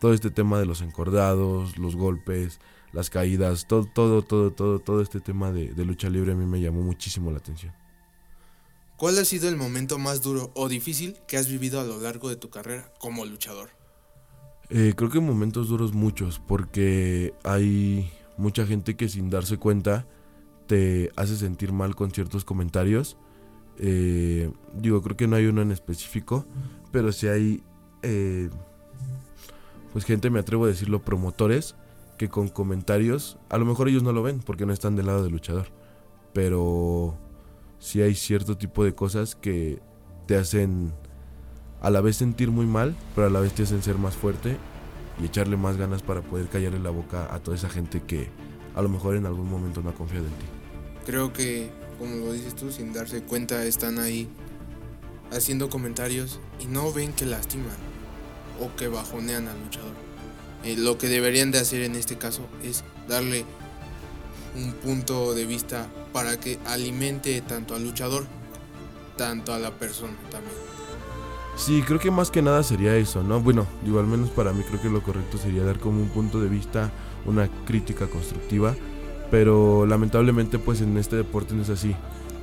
todo 0.00 0.12
este 0.12 0.30
tema 0.30 0.58
de 0.58 0.66
los 0.66 0.82
encordados, 0.82 1.78
los 1.78 1.96
golpes, 1.96 2.60
las 2.94 3.10
caídas, 3.10 3.66
todo, 3.66 3.84
todo, 3.84 4.22
todo, 4.22 4.52
todo, 4.52 4.78
todo 4.78 5.02
este 5.02 5.20
tema 5.20 5.52
de, 5.52 5.74
de 5.74 5.84
lucha 5.84 6.08
libre 6.08 6.32
a 6.32 6.34
mí 6.34 6.46
me 6.46 6.60
llamó 6.60 6.82
muchísimo 6.82 7.30
la 7.30 7.38
atención. 7.38 7.72
¿Cuál 8.96 9.18
ha 9.18 9.24
sido 9.24 9.48
el 9.48 9.56
momento 9.56 9.98
más 9.98 10.22
duro 10.22 10.52
o 10.54 10.68
difícil 10.68 11.16
que 11.26 11.36
has 11.36 11.48
vivido 11.48 11.80
a 11.80 11.84
lo 11.84 12.00
largo 12.00 12.28
de 12.28 12.36
tu 12.36 12.48
carrera 12.48 12.92
como 13.00 13.26
luchador? 13.26 13.70
Eh, 14.70 14.94
creo 14.96 15.10
que 15.10 15.20
momentos 15.20 15.68
duros 15.68 15.92
muchos, 15.92 16.38
porque 16.38 17.34
hay 17.42 18.10
mucha 18.36 18.66
gente 18.66 18.96
que 18.96 19.08
sin 19.08 19.30
darse 19.30 19.58
cuenta 19.58 20.06
te 20.66 21.10
hace 21.16 21.36
sentir 21.36 21.72
mal 21.72 21.94
con 21.94 22.12
ciertos 22.12 22.44
comentarios. 22.44 23.16
Eh, 23.78 24.50
digo, 24.74 25.02
creo 25.02 25.16
que 25.16 25.26
no 25.26 25.36
hay 25.36 25.46
uno 25.46 25.60
en 25.60 25.72
específico, 25.72 26.46
pero 26.92 27.12
sí 27.12 27.26
hay, 27.26 27.62
eh, 28.02 28.48
pues 29.92 30.04
gente, 30.04 30.30
me 30.30 30.38
atrevo 30.38 30.64
a 30.64 30.68
decirlo, 30.68 31.02
promotores, 31.02 31.74
que 32.16 32.28
con 32.28 32.48
comentarios, 32.48 33.38
a 33.48 33.58
lo 33.58 33.64
mejor 33.64 33.88
ellos 33.88 34.02
no 34.02 34.12
lo 34.12 34.22
ven 34.22 34.40
porque 34.40 34.66
no 34.66 34.72
están 34.72 34.96
del 34.96 35.06
lado 35.06 35.22
del 35.22 35.32
luchador, 35.32 35.66
pero 36.32 37.16
sí 37.78 38.02
hay 38.02 38.14
cierto 38.14 38.56
tipo 38.56 38.84
de 38.84 38.94
cosas 38.94 39.34
que 39.34 39.80
te 40.26 40.36
hacen 40.36 40.92
a 41.80 41.90
la 41.90 42.00
vez 42.00 42.16
sentir 42.16 42.50
muy 42.50 42.66
mal, 42.66 42.96
pero 43.14 43.26
a 43.26 43.30
la 43.30 43.40
vez 43.40 43.52
te 43.52 43.64
hacen 43.64 43.82
ser 43.82 43.98
más 43.98 44.14
fuerte 44.14 44.56
y 45.20 45.26
echarle 45.26 45.56
más 45.56 45.76
ganas 45.76 46.02
para 46.02 46.22
poder 46.22 46.48
callarle 46.48 46.78
la 46.78 46.90
boca 46.90 47.32
a 47.32 47.40
toda 47.40 47.56
esa 47.56 47.68
gente 47.68 48.02
que 48.02 48.28
a 48.74 48.82
lo 48.82 48.88
mejor 48.88 49.16
en 49.16 49.26
algún 49.26 49.50
momento 49.50 49.82
no 49.82 49.90
ha 49.90 49.94
confiado 49.94 50.26
en 50.26 50.32
ti. 50.32 50.46
Creo 51.06 51.32
que, 51.32 51.70
como 51.98 52.16
lo 52.16 52.32
dices 52.32 52.54
tú, 52.54 52.72
sin 52.72 52.92
darse 52.92 53.22
cuenta 53.22 53.64
están 53.64 53.98
ahí 53.98 54.28
haciendo 55.30 55.68
comentarios 55.68 56.40
y 56.60 56.66
no 56.66 56.92
ven 56.92 57.12
que 57.12 57.26
lastiman 57.26 57.76
o 58.60 58.74
que 58.76 58.88
bajonean 58.88 59.48
al 59.48 59.60
luchador. 59.62 59.94
Eh, 60.64 60.76
lo 60.78 60.96
que 60.96 61.08
deberían 61.08 61.50
de 61.50 61.58
hacer 61.58 61.82
en 61.82 61.94
este 61.94 62.16
caso 62.16 62.42
es 62.62 62.84
darle 63.08 63.44
un 64.56 64.72
punto 64.72 65.34
de 65.34 65.44
vista 65.44 65.88
para 66.12 66.38
que 66.38 66.58
alimente 66.66 67.40
tanto 67.42 67.74
al 67.74 67.84
luchador, 67.84 68.24
tanto 69.16 69.52
a 69.52 69.58
la 69.58 69.72
persona 69.72 70.14
también. 70.30 70.54
Sí, 71.56 71.82
creo 71.86 72.00
que 72.00 72.10
más 72.10 72.30
que 72.30 72.42
nada 72.42 72.62
sería 72.62 72.96
eso, 72.96 73.22
¿no? 73.22 73.40
Bueno, 73.40 73.66
digo, 73.84 74.00
al 74.00 74.06
menos 74.06 74.30
para 74.30 74.52
mí 74.52 74.64
creo 74.64 74.80
que 74.80 74.88
lo 74.88 75.02
correcto 75.02 75.38
sería 75.38 75.64
dar 75.64 75.78
como 75.78 76.00
un 76.00 76.08
punto 76.08 76.40
de 76.40 76.48
vista, 76.48 76.90
una 77.26 77.48
crítica 77.64 78.06
constructiva, 78.06 78.74
pero 79.30 79.86
lamentablemente 79.86 80.58
pues 80.58 80.80
en 80.80 80.96
este 80.96 81.16
deporte 81.16 81.54
no 81.54 81.62
es 81.62 81.70
así. 81.70 81.94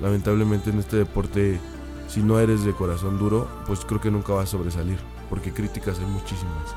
Lamentablemente 0.01 0.69
en 0.69 0.79
este 0.79 0.97
deporte, 0.97 1.59
si 2.07 2.21
no 2.21 2.39
eres 2.39 2.63
de 2.63 2.73
corazón 2.73 3.19
duro, 3.19 3.49
pues 3.67 3.81
creo 3.81 3.99
que 3.99 4.11
nunca 4.11 4.33
vas 4.33 4.49
a 4.49 4.51
sobresalir, 4.51 4.97
porque 5.29 5.51
críticas 5.51 5.99
hay 5.99 6.05
muchísimas. 6.05 6.75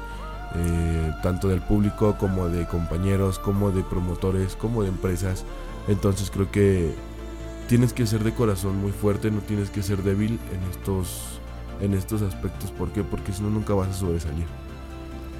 Eh, 0.57 1.12
tanto 1.23 1.49
del 1.49 1.61
público 1.61 2.17
como 2.19 2.49
de 2.49 2.67
compañeros, 2.67 3.38
como 3.38 3.71
de 3.71 3.83
promotores, 3.83 4.57
como 4.57 4.83
de 4.83 4.88
empresas. 4.88 5.45
Entonces 5.88 6.31
creo 6.31 6.51
que 6.51 6.95
tienes 7.69 7.93
que 7.93 8.07
ser 8.07 8.23
de 8.23 8.33
corazón 8.33 8.77
muy 8.77 8.93
fuerte, 8.93 9.31
no 9.31 9.40
tienes 9.40 9.71
que 9.71 9.83
ser 9.83 10.03
débil 10.03 10.38
en 10.53 10.71
estos, 10.71 11.40
en 11.81 11.95
estos 11.95 12.23
aspectos. 12.23 12.71
¿Por 12.71 12.93
qué? 12.93 13.03
Porque 13.03 13.33
si 13.33 13.43
no 13.43 13.51
nunca 13.51 13.75
vas 13.75 13.88
a 13.88 13.95
sobresalir. 13.95 14.47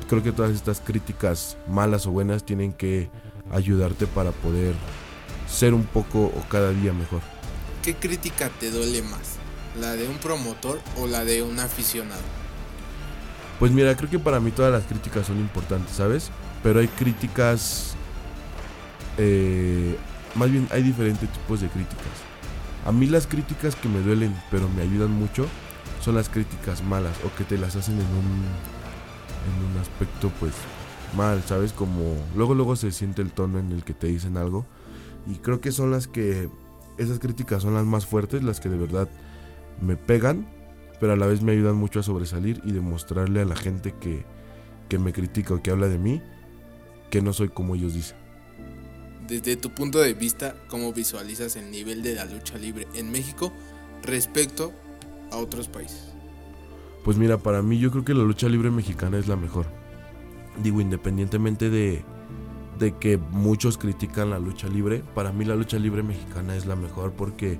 Creo 0.09 0.22
que 0.22 0.33
todas 0.33 0.53
estas 0.53 0.81
críticas 0.81 1.57
malas 1.68 2.07
o 2.07 2.11
buenas 2.11 2.44
tienen 2.44 2.72
que 2.72 3.09
ayudarte 3.53 4.07
para 4.07 4.33
poder 4.33 4.74
ser 5.48 5.74
un 5.74 5.85
poco 5.85 6.24
o 6.24 6.44
cada 6.48 6.70
día 6.70 6.92
mejor. 6.92 7.20
¿Qué 7.83 7.94
crítica 7.94 8.50
te 8.61 8.70
duele 8.70 9.03
más? 9.03 9.37
¿La 9.81 9.92
de 9.92 10.09
un 10.09 10.16
promotor 10.18 10.81
o 10.98 11.07
la 11.07 11.24
de 11.24 11.42
un 11.42 11.59
aficionado? 11.59 12.43
Pues 13.58 13.72
mira, 13.72 13.96
creo 13.96 14.10
que 14.10 14.18
para 14.18 14.40
mí 14.40 14.50
todas 14.50 14.72
las 14.72 14.84
críticas 14.84 15.26
son 15.26 15.38
importantes, 15.38 15.96
¿sabes? 15.96 16.30
Pero 16.62 16.80
hay 16.80 16.88
críticas... 16.88 17.94
eh, 19.18 19.96
más 20.34 20.50
bien 20.50 20.66
hay 20.72 20.82
diferentes 20.82 21.28
tipos 21.30 21.60
de 21.60 21.68
críticas. 21.68 22.04
A 22.84 22.92
mí 22.92 23.06
las 23.06 23.26
críticas 23.26 23.76
que 23.76 23.88
me 23.88 24.00
duelen, 24.00 24.34
pero 24.50 24.68
me 24.68 24.82
ayudan 24.82 25.10
mucho, 25.10 25.46
son 26.00 26.16
las 26.16 26.28
críticas 26.28 26.82
malas 26.82 27.16
o 27.24 27.34
que 27.36 27.44
te 27.44 27.56
las 27.56 27.76
hacen 27.76 27.94
en 27.94 28.06
un, 28.06 28.44
en 29.46 29.70
un 29.70 29.80
aspecto 29.80 30.30
pues 30.40 30.52
mal, 31.16 31.42
¿sabes? 31.46 31.72
Como 31.72 32.16
luego 32.36 32.54
luego 32.54 32.76
se 32.76 32.90
siente 32.90 33.22
el 33.22 33.30
tono 33.30 33.58
en 33.58 33.72
el 33.72 33.84
que 33.84 33.94
te 33.94 34.08
dicen 34.08 34.36
algo 34.36 34.66
y 35.26 35.36
creo 35.36 35.60
que 35.60 35.72
son 35.72 35.90
las 35.90 36.08
que 36.08 36.50
esas 36.98 37.20
críticas 37.20 37.62
son 37.62 37.74
las 37.74 37.84
más 37.84 38.04
fuertes, 38.04 38.42
las 38.42 38.60
que 38.60 38.68
de 38.68 38.76
verdad 38.76 39.08
me 39.80 39.96
pegan, 39.96 40.46
pero 41.04 41.12
a 41.12 41.16
la 41.16 41.26
vez 41.26 41.42
me 41.42 41.52
ayudan 41.52 41.76
mucho 41.76 42.00
a 42.00 42.02
sobresalir 42.02 42.62
y 42.64 42.72
demostrarle 42.72 43.42
a 43.42 43.44
la 43.44 43.56
gente 43.56 43.92
que, 44.00 44.24
que 44.88 44.98
me 44.98 45.12
critica 45.12 45.52
o 45.52 45.62
que 45.62 45.70
habla 45.70 45.86
de 45.86 45.98
mí 45.98 46.22
que 47.10 47.20
no 47.20 47.34
soy 47.34 47.50
como 47.50 47.74
ellos 47.74 47.92
dicen. 47.92 48.16
Desde 49.28 49.56
tu 49.56 49.68
punto 49.74 49.98
de 49.98 50.14
vista, 50.14 50.56
¿cómo 50.66 50.94
visualizas 50.94 51.56
el 51.56 51.70
nivel 51.70 52.02
de 52.02 52.14
la 52.14 52.24
lucha 52.24 52.56
libre 52.56 52.88
en 52.94 53.12
México 53.12 53.52
respecto 54.02 54.72
a 55.30 55.36
otros 55.36 55.68
países? 55.68 56.14
Pues 57.04 57.18
mira, 57.18 57.36
para 57.36 57.60
mí 57.60 57.78
yo 57.78 57.90
creo 57.90 58.06
que 58.06 58.14
la 58.14 58.24
lucha 58.24 58.48
libre 58.48 58.70
mexicana 58.70 59.18
es 59.18 59.28
la 59.28 59.36
mejor. 59.36 59.66
Digo, 60.62 60.80
independientemente 60.80 61.68
de, 61.68 62.02
de 62.78 62.96
que 62.96 63.18
muchos 63.18 63.76
critican 63.76 64.30
la 64.30 64.38
lucha 64.38 64.68
libre, 64.68 65.04
para 65.14 65.32
mí 65.32 65.44
la 65.44 65.54
lucha 65.54 65.78
libre 65.78 66.02
mexicana 66.02 66.56
es 66.56 66.64
la 66.64 66.76
mejor 66.76 67.12
porque 67.12 67.58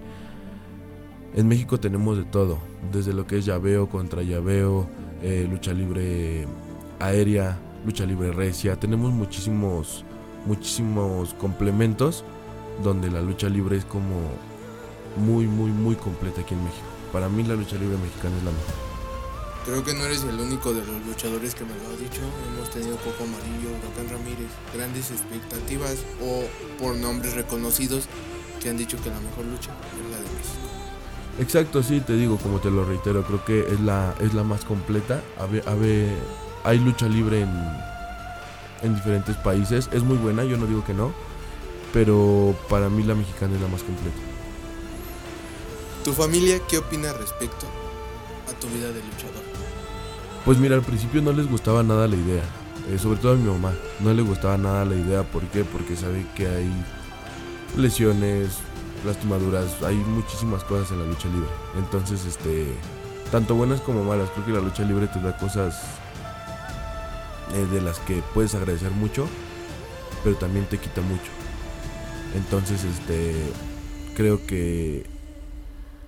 en 1.35 1.49
México 1.49 1.81
tenemos 1.81 2.17
de 2.17 2.25
todo, 2.25 2.59
desde 2.93 3.13
lo 3.13 3.27
que 3.27 3.39
es 3.39 3.45
llaveo 3.45 3.89
contra 3.89 4.23
llaveo, 4.23 4.87
eh, 5.23 5.47
lucha 5.51 5.73
libre 5.73 6.47
aérea, 7.01 7.59
lucha 7.85 8.07
libre 8.07 8.33
recia, 8.33 8.77
tenemos 8.79 9.13
muchísimos 9.13 10.05
muchísimos 10.47 11.35
complementos 11.35 12.25
donde 12.83 13.11
la 13.11 13.23
lucha 13.23 13.49
libre 13.49 13.79
es 13.79 13.85
como 13.85 14.15
muy 15.17 15.47
muy 15.47 15.71
muy 15.71 15.95
completa 15.97 16.43
aquí 16.43 16.55
en 16.55 16.65
México. 16.65 16.87
Para 17.13 17.29
mí 17.29 17.43
la 17.43 17.55
lucha 17.55 17.77
libre 17.77 17.97
mexicana 17.99 18.37
es 18.37 18.45
la 18.45 18.51
mejor. 18.51 18.75
Creo 19.65 19.83
que 19.83 19.95
no 19.95 20.05
eres 20.05 20.23
el 20.25 20.39
único 20.39 20.75
de 20.75 20.85
los 20.85 21.07
luchadores 21.07 21.55
que 21.55 21.65
me 21.65 21.71
lo 21.71 21.89
ha 21.89 21.97
dicho. 21.97 22.21
Hemos 22.53 22.69
tenido 22.71 22.97
Coco 22.99 23.25
Amarillo, 23.25 23.71
Huracán 23.71 24.11
Ramírez, 24.11 24.51
grandes 24.75 25.11
expectativas 25.11 26.05
o 26.21 26.45
por 26.79 26.97
nombres 26.97 27.35
reconocidos 27.35 28.07
que 28.61 28.69
han 28.69 28.77
dicho 28.77 29.01
que 29.03 29.09
la 29.09 29.21
mejor 29.21 29.47
lucha 29.47 29.71
es 29.73 30.11
la 30.11 30.17
de 30.19 30.25
México. 30.25 30.84
Exacto, 31.39 31.83
sí, 31.83 32.01
te 32.01 32.15
digo, 32.15 32.37
como 32.39 32.61
te 32.61 32.71
lo 32.71 32.85
reitero, 32.85 33.25
creo 33.25 33.45
que 33.45 33.61
es 33.73 33.81
la, 33.81 34.15
es 34.21 34.35
la 34.35 34.45
más 34.45 34.65
completa. 34.65 35.21
Habe- 35.39 36.15
hay 36.65 36.79
lucha 36.79 37.09
libre 37.09 37.41
en, 37.43 37.51
en 38.83 38.95
diferentes 38.95 39.37
países, 39.37 39.89
es 39.93 40.03
muy 40.03 40.17
buena, 40.17 40.45
yo 40.45 40.57
no 40.57 40.67
digo 40.67 40.85
que 40.85 40.95
no, 40.95 41.13
pero 41.93 42.55
para 42.69 42.89
mí 42.89 43.03
la 43.03 43.15
mexicana 43.15 43.55
es 43.57 43.61
la 43.61 43.69
más 43.69 43.83
completa. 43.83 44.17
¿Tu 46.05 46.13
familia 46.13 46.61
qué 46.69 46.79
opina 46.79 47.13
respecto 47.15 47.67
a 48.49 48.59
tu 48.61 48.69
vida 48.69 48.89
de 48.89 49.03
luchador? 49.03 49.43
Pues 50.45 50.59
mira, 50.59 50.77
al 50.77 50.83
principio 50.83 51.21
no 51.21 51.33
les 51.33 51.49
gustaba 51.51 51.83
nada 51.83 52.07
la 52.07 52.17
idea, 52.17 52.43
eh, 52.91 52.99
sobre 52.99 53.19
todo 53.19 53.33
a 53.33 53.37
mi 53.37 53.51
mamá, 53.51 53.73
no 54.01 54.13
le 54.15 54.23
gustaba 54.23 54.57
nada 54.57 54.85
la 54.85 54.95
idea, 54.95 55.23
¿por 55.25 55.43
qué? 55.45 55.65
Porque 55.65 55.97
sabe 55.97 56.25
que 56.37 56.47
hay 56.47 56.71
lesiones, 57.77 58.51
lastimaduras, 59.05 59.83
hay 59.83 59.97
muchísimas 59.97 60.65
cosas 60.65 60.91
en 60.93 61.01
la 61.01 61.07
lucha 61.07 61.29
libre. 61.29 61.49
Entonces, 61.77 62.25
este, 62.25 62.67
tanto 63.31 63.55
buenas 63.55 63.81
como 63.81 64.05
malas, 64.05 64.31
creo 64.31 64.47
que 64.47 64.53
la 64.53 64.61
lucha 64.61 64.83
libre 64.85 65.07
te 65.09 65.21
da 65.21 65.37
cosas 65.37 65.81
eh, 67.55 67.67
de 67.73 67.81
las 67.81 67.99
que 68.01 68.23
puedes 68.33 68.55
agradecer 68.55 68.91
mucho, 68.91 69.27
pero 70.23 70.37
también 70.37 70.67
te 70.67 70.79
quita 70.79 71.01
mucho. 71.01 71.31
Entonces, 72.35 72.85
este, 72.85 73.35
creo 74.15 74.45
que 74.47 75.07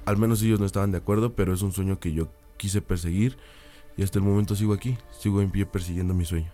al 0.05 0.17
menos 0.17 0.43
ellos 0.43 0.61
no 0.61 0.67
estaban 0.67 0.93
de 0.93 0.99
acuerdo, 0.99 1.35
pero 1.35 1.53
es 1.53 1.63
un 1.63 1.73
sueño 1.73 1.99
que 1.99 2.13
yo 2.13 2.29
quise 2.57 2.81
perseguir 2.81 3.37
y 3.97 4.03
hasta 4.03 4.19
el 4.19 4.25
momento 4.25 4.55
sigo 4.55 4.73
aquí, 4.73 4.97
sigo 5.19 5.41
en 5.41 5.51
pie 5.51 5.67
persiguiendo 5.67 6.15
mi 6.15 6.25
sueño. 6.25 6.51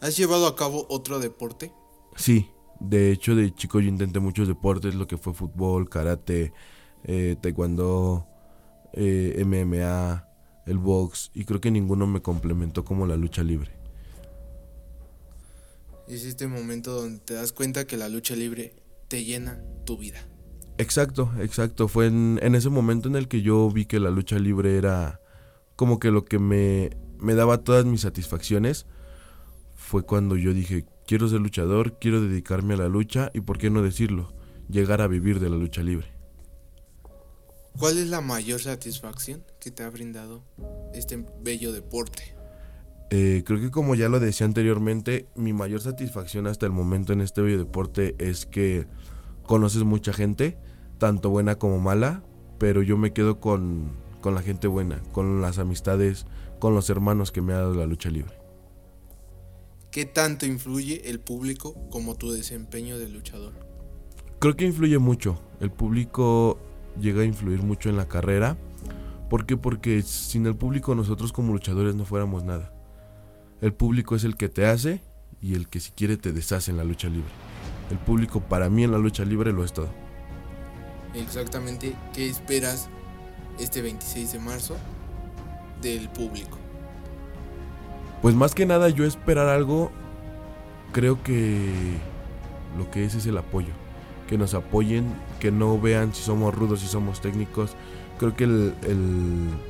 ¿Has 0.00 0.16
llevado 0.16 0.46
a 0.46 0.56
cabo 0.56 0.86
otro 0.88 1.20
deporte? 1.20 1.72
Sí, 2.16 2.50
de 2.80 3.12
hecho 3.12 3.34
de 3.34 3.54
chico 3.54 3.80
yo 3.80 3.88
intenté 3.88 4.20
muchos 4.20 4.48
deportes, 4.48 4.94
lo 4.94 5.06
que 5.06 5.18
fue 5.18 5.34
fútbol, 5.34 5.88
karate, 5.88 6.52
eh, 7.04 7.36
taekwondo, 7.40 8.26
eh, 8.92 9.42
MMA, 9.44 10.28
el 10.66 10.78
box, 10.78 11.30
y 11.34 11.44
creo 11.44 11.60
que 11.60 11.70
ninguno 11.70 12.06
me 12.06 12.22
complementó 12.22 12.84
como 12.84 13.06
la 13.06 13.16
lucha 13.16 13.42
libre. 13.42 13.72
Es 16.08 16.24
este 16.24 16.46
momento 16.46 16.92
donde 16.92 17.20
te 17.20 17.34
das 17.34 17.52
cuenta 17.52 17.86
que 17.86 17.96
la 17.96 18.08
lucha 18.08 18.34
libre 18.34 18.74
te 19.08 19.24
llena 19.24 19.62
tu 19.84 19.96
vida. 19.96 20.18
Exacto, 20.78 21.32
exacto. 21.38 21.88
Fue 21.88 22.06
en, 22.06 22.38
en 22.42 22.54
ese 22.54 22.70
momento 22.70 23.08
en 23.08 23.16
el 23.16 23.28
que 23.28 23.42
yo 23.42 23.70
vi 23.70 23.86
que 23.86 24.00
la 24.00 24.10
lucha 24.10 24.38
libre 24.38 24.76
era 24.76 25.20
como 25.76 25.98
que 25.98 26.10
lo 26.10 26.24
que 26.24 26.38
me, 26.38 26.90
me 27.18 27.34
daba 27.34 27.58
todas 27.58 27.84
mis 27.84 28.02
satisfacciones. 28.02 28.86
Fue 29.74 30.04
cuando 30.04 30.36
yo 30.36 30.52
dije, 30.52 30.86
quiero 31.06 31.28
ser 31.28 31.40
luchador, 31.40 31.98
quiero 31.98 32.20
dedicarme 32.20 32.74
a 32.74 32.78
la 32.78 32.88
lucha 32.88 33.30
y 33.34 33.40
por 33.40 33.58
qué 33.58 33.70
no 33.70 33.82
decirlo, 33.82 34.32
llegar 34.68 35.00
a 35.00 35.08
vivir 35.08 35.40
de 35.40 35.50
la 35.50 35.56
lucha 35.56 35.82
libre. 35.82 36.08
¿Cuál 37.78 37.98
es 37.98 38.08
la 38.08 38.20
mayor 38.20 38.60
satisfacción 38.60 39.44
que 39.60 39.70
te 39.70 39.82
ha 39.82 39.90
brindado 39.90 40.44
este 40.92 41.24
bello 41.42 41.72
deporte? 41.72 42.34
Eh, 43.10 43.42
creo 43.44 43.60
que 43.60 43.70
como 43.70 43.94
ya 43.94 44.08
lo 44.08 44.20
decía 44.20 44.46
anteriormente, 44.46 45.26
mi 45.36 45.52
mayor 45.52 45.80
satisfacción 45.80 46.46
hasta 46.46 46.66
el 46.66 46.72
momento 46.72 47.12
en 47.12 47.20
este 47.20 47.42
bello 47.42 47.58
deporte 47.58 48.14
es 48.18 48.46
que 48.46 48.86
conoces 49.42 49.84
mucha 49.84 50.12
gente, 50.12 50.58
tanto 50.98 51.30
buena 51.30 51.56
como 51.56 51.78
mala, 51.78 52.22
pero 52.58 52.82
yo 52.82 52.96
me 52.96 53.12
quedo 53.12 53.40
con, 53.40 53.92
con 54.20 54.34
la 54.34 54.42
gente 54.42 54.66
buena, 54.66 55.02
con 55.12 55.42
las 55.42 55.58
amistades, 55.58 56.26
con 56.58 56.74
los 56.74 56.88
hermanos 56.90 57.32
que 57.32 57.42
me 57.42 57.52
ha 57.52 57.56
dado 57.56 57.74
la 57.74 57.86
lucha 57.86 58.08
libre. 58.08 58.41
¿Qué 59.92 60.06
tanto 60.06 60.46
influye 60.46 61.10
el 61.10 61.20
público 61.20 61.74
como 61.90 62.14
tu 62.14 62.32
desempeño 62.32 62.98
de 62.98 63.10
luchador? 63.10 63.52
Creo 64.38 64.56
que 64.56 64.64
influye 64.64 64.96
mucho, 64.96 65.38
el 65.60 65.70
público 65.70 66.58
llega 66.98 67.20
a 67.20 67.26
influir 67.26 67.62
mucho 67.62 67.90
en 67.90 67.98
la 67.98 68.08
carrera. 68.08 68.56
¿Por 69.28 69.44
qué? 69.44 69.58
Porque 69.58 70.00
sin 70.00 70.46
el 70.46 70.56
público 70.56 70.94
nosotros 70.94 71.30
como 71.30 71.52
luchadores 71.52 71.94
no 71.94 72.06
fuéramos 72.06 72.42
nada. 72.42 72.72
El 73.60 73.74
público 73.74 74.16
es 74.16 74.24
el 74.24 74.38
que 74.38 74.48
te 74.48 74.64
hace 74.64 75.02
y 75.42 75.56
el 75.56 75.68
que 75.68 75.78
si 75.78 75.90
quiere 75.90 76.16
te 76.16 76.32
deshace 76.32 76.70
en 76.70 76.78
la 76.78 76.84
lucha 76.84 77.10
libre. 77.10 77.30
El 77.90 77.98
público 77.98 78.40
para 78.40 78.70
mí 78.70 78.84
en 78.84 78.92
la 78.92 78.98
lucha 78.98 79.26
libre 79.26 79.52
lo 79.52 79.62
es 79.62 79.74
todo. 79.74 79.90
Exactamente, 81.14 81.94
¿qué 82.14 82.30
esperas 82.30 82.88
este 83.60 83.82
26 83.82 84.32
de 84.32 84.38
marzo 84.38 84.74
del 85.82 86.08
público? 86.08 86.61
Pues 88.22 88.34
más 88.36 88.54
que 88.54 88.66
nada 88.66 88.88
yo 88.88 89.04
esperar 89.04 89.48
algo, 89.48 89.90
creo 90.92 91.22
que 91.22 91.72
lo 92.78 92.90
que 92.90 93.04
es 93.04 93.14
es 93.14 93.26
el 93.26 93.36
apoyo. 93.38 93.72
Que 94.28 94.38
nos 94.38 94.54
apoyen, 94.54 95.12
que 95.40 95.50
no 95.50 95.78
vean 95.80 96.14
si 96.14 96.22
somos 96.22 96.54
rudos, 96.54 96.80
si 96.80 96.86
somos 96.86 97.20
técnicos. 97.20 97.74
Creo 98.18 98.36
que 98.36 98.44
el, 98.44 98.74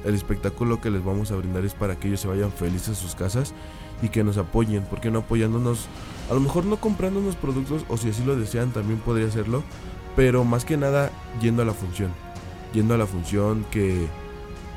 el- 0.05 0.15
espectáculo 0.15 0.81
que 0.81 0.91
les 0.91 1.03
vamos 1.03 1.33
a 1.33 1.37
brindar 1.37 1.65
es 1.65 1.73
para 1.75 1.97
que 1.99 2.09
ellos 2.09 2.21
se 2.21 2.29
vayan 2.29 2.53
felices 2.53 2.91
a 2.91 2.95
sus 3.01 3.15
casas 3.15 3.55
y 4.03 4.11
que 4.11 4.23
nos 4.23 4.37
apoyen. 4.37 4.85
porque 4.91 5.11
no 5.11 5.21
apoyándonos? 5.21 5.87
A 6.31 6.35
lo 6.35 6.41
mejor 6.41 6.67
no 6.67 6.77
comprándonos 6.77 7.35
productos 7.37 7.85
o 7.89 7.97
si 7.97 8.11
así 8.11 8.23
lo 8.25 8.37
desean 8.37 8.71
también 8.73 8.99
podría 9.01 9.27
hacerlo. 9.29 9.63
Pero 10.15 10.45
más 10.45 10.67
que 10.67 10.77
nada 10.77 11.11
yendo 11.41 11.63
a 11.63 11.65
la 11.65 11.73
función. 11.73 12.11
Yendo 12.75 12.93
a 12.95 12.99
la 12.99 13.07
función 13.07 13.65
que, 13.71 14.07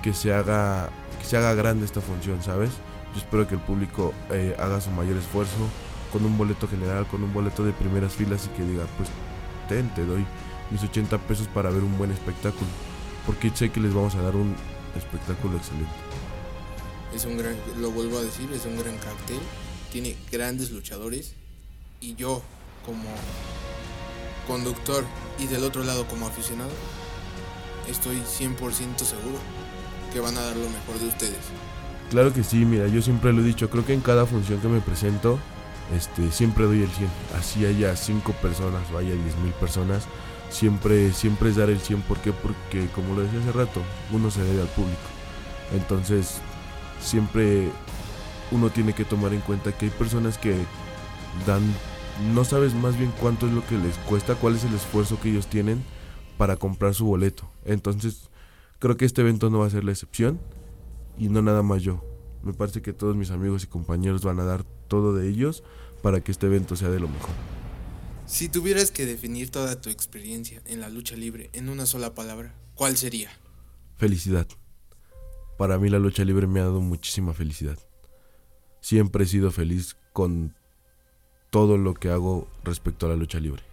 que, 0.01 0.13
se, 0.13 0.33
haga, 0.33 0.89
que 1.19 1.25
se 1.25 1.35
haga 1.35 1.53
grande 1.53 1.85
esta 1.85 1.99
función, 1.99 2.41
¿sabes? 2.41 2.71
Yo 3.15 3.21
espero 3.21 3.47
que 3.47 3.55
el 3.55 3.61
público 3.61 4.13
eh, 4.29 4.55
haga 4.59 4.81
su 4.81 4.91
mayor 4.91 5.15
esfuerzo 5.15 5.69
con 6.11 6.25
un 6.25 6.37
boleto 6.37 6.67
general, 6.67 7.07
con 7.07 7.23
un 7.23 7.33
boleto 7.33 7.63
de 7.63 7.71
primeras 7.71 8.13
filas 8.13 8.45
y 8.45 8.49
que 8.57 8.63
diga, 8.63 8.85
pues 8.97 9.09
ten, 9.69 9.89
te 9.95 10.05
doy 10.05 10.25
mis 10.69 10.83
80 10.83 11.17
pesos 11.19 11.47
para 11.47 11.69
ver 11.69 11.81
un 11.81 11.97
buen 11.97 12.11
espectáculo. 12.11 12.67
Porque 13.25 13.49
sé 13.55 13.71
que 13.71 13.79
les 13.79 13.93
vamos 13.93 14.15
a 14.15 14.21
dar 14.21 14.35
un 14.35 14.53
espectáculo 14.97 15.57
excelente. 15.57 15.93
Es 17.15 17.23
un 17.23 17.37
gran, 17.37 17.55
lo 17.79 17.89
vuelvo 17.91 18.17
a 18.17 18.21
decir, 18.21 18.51
es 18.51 18.65
un 18.65 18.77
gran 18.77 18.97
cartel, 18.97 19.39
tiene 19.93 20.17
grandes 20.29 20.71
luchadores 20.71 21.33
y 22.01 22.15
yo 22.15 22.41
como 22.85 23.09
conductor 24.45 25.05
y 25.39 25.47
del 25.47 25.63
otro 25.63 25.83
lado 25.83 26.05
como 26.07 26.27
aficionado 26.27 26.71
estoy 27.89 28.17
100% 28.17 28.97
seguro 28.99 29.39
que 30.11 30.19
van 30.19 30.37
a 30.37 30.41
dar 30.41 30.55
lo 30.55 30.69
mejor 30.69 30.99
de 30.99 31.07
ustedes. 31.07 31.74
Claro 32.09 32.33
que 32.33 32.43
sí, 32.43 32.65
mira, 32.65 32.87
yo 32.87 33.01
siempre 33.01 33.33
lo 33.33 33.41
he 33.41 33.43
dicho, 33.43 33.69
creo 33.69 33.85
que 33.85 33.93
en 33.93 34.01
cada 34.01 34.25
función 34.25 34.59
que 34.59 34.67
me 34.67 34.79
presento, 34.79 35.39
este, 35.95 36.31
siempre 36.31 36.65
doy 36.65 36.83
el 36.83 36.89
100. 36.89 37.09
Así 37.37 37.65
haya 37.65 37.95
5 37.95 38.31
personas 38.33 38.81
o 38.93 38.97
haya 38.97 39.13
10 39.13 39.37
mil 39.37 39.53
personas, 39.53 40.07
siempre, 40.49 41.11
siempre 41.11 41.49
es 41.49 41.55
dar 41.55 41.69
el 41.69 41.79
100. 41.79 42.01
¿Por 42.03 42.17
qué? 42.19 42.31
Porque, 42.31 42.87
como 42.93 43.15
lo 43.15 43.21
decía 43.21 43.39
hace 43.39 43.51
rato, 43.51 43.81
uno 44.11 44.31
se 44.31 44.43
debe 44.43 44.61
al 44.61 44.67
público. 44.69 45.01
Entonces, 45.75 46.39
siempre 47.01 47.69
uno 48.51 48.69
tiene 48.69 48.93
que 48.93 49.05
tomar 49.05 49.33
en 49.33 49.41
cuenta 49.41 49.71
que 49.71 49.85
hay 49.85 49.91
personas 49.91 50.37
que 50.37 50.55
dan, 51.45 51.63
no 52.33 52.45
sabes 52.45 52.73
más 52.75 52.97
bien 52.97 53.11
cuánto 53.19 53.47
es 53.47 53.53
lo 53.53 53.65
que 53.65 53.77
les 53.77 53.97
cuesta, 53.99 54.35
cuál 54.35 54.55
es 54.55 54.63
el 54.63 54.73
esfuerzo 54.73 55.19
que 55.19 55.31
ellos 55.31 55.47
tienen 55.47 55.83
para 56.37 56.55
comprar 56.55 56.93
su 56.93 57.05
boleto. 57.05 57.49
Entonces, 57.65 58.29
creo 58.79 58.95
que 58.95 59.05
este 59.05 59.21
evento 59.21 59.49
no 59.49 59.59
va 59.59 59.67
a 59.67 59.71
ser 59.71 59.83
la 59.83 59.91
excepción 59.91 60.39
y 61.17 61.29
no 61.29 61.41
nada 61.41 61.63
más 61.63 61.81
yo. 61.81 62.03
Me 62.43 62.53
parece 62.53 62.81
que 62.81 62.93
todos 62.93 63.15
mis 63.15 63.31
amigos 63.31 63.63
y 63.63 63.67
compañeros 63.67 64.23
van 64.23 64.39
a 64.39 64.43
dar 64.43 64.63
todo 64.87 65.13
de 65.13 65.27
ellos 65.27 65.63
para 66.01 66.21
que 66.21 66.31
este 66.31 66.45
evento 66.45 66.75
sea 66.75 66.89
de 66.89 66.99
lo 66.99 67.07
mejor. 67.07 67.31
Si 68.27 68.49
tuvieras 68.49 68.91
que 68.91 69.05
definir 69.05 69.49
toda 69.49 69.81
tu 69.81 69.89
experiencia 69.89 70.61
en 70.65 70.79
la 70.79 70.89
lucha 70.89 71.15
libre 71.15 71.49
en 71.53 71.69
una 71.69 71.85
sola 71.85 72.13
palabra, 72.13 72.55
¿cuál 72.75 72.97
sería? 72.97 73.31
Felicidad. 73.97 74.47
Para 75.57 75.77
mí 75.77 75.89
la 75.89 75.99
lucha 75.99 76.25
libre 76.25 76.47
me 76.47 76.59
ha 76.59 76.63
dado 76.63 76.81
muchísima 76.81 77.33
felicidad. 77.33 77.77
Siempre 78.81 79.23
he 79.23 79.27
sido 79.27 79.51
feliz 79.51 79.95
con 80.11 80.55
todo 81.49 81.77
lo 81.77 81.93
que 81.93 82.09
hago 82.09 82.47
respecto 82.63 83.05
a 83.05 83.09
la 83.09 83.15
lucha 83.15 83.39
libre. 83.39 83.63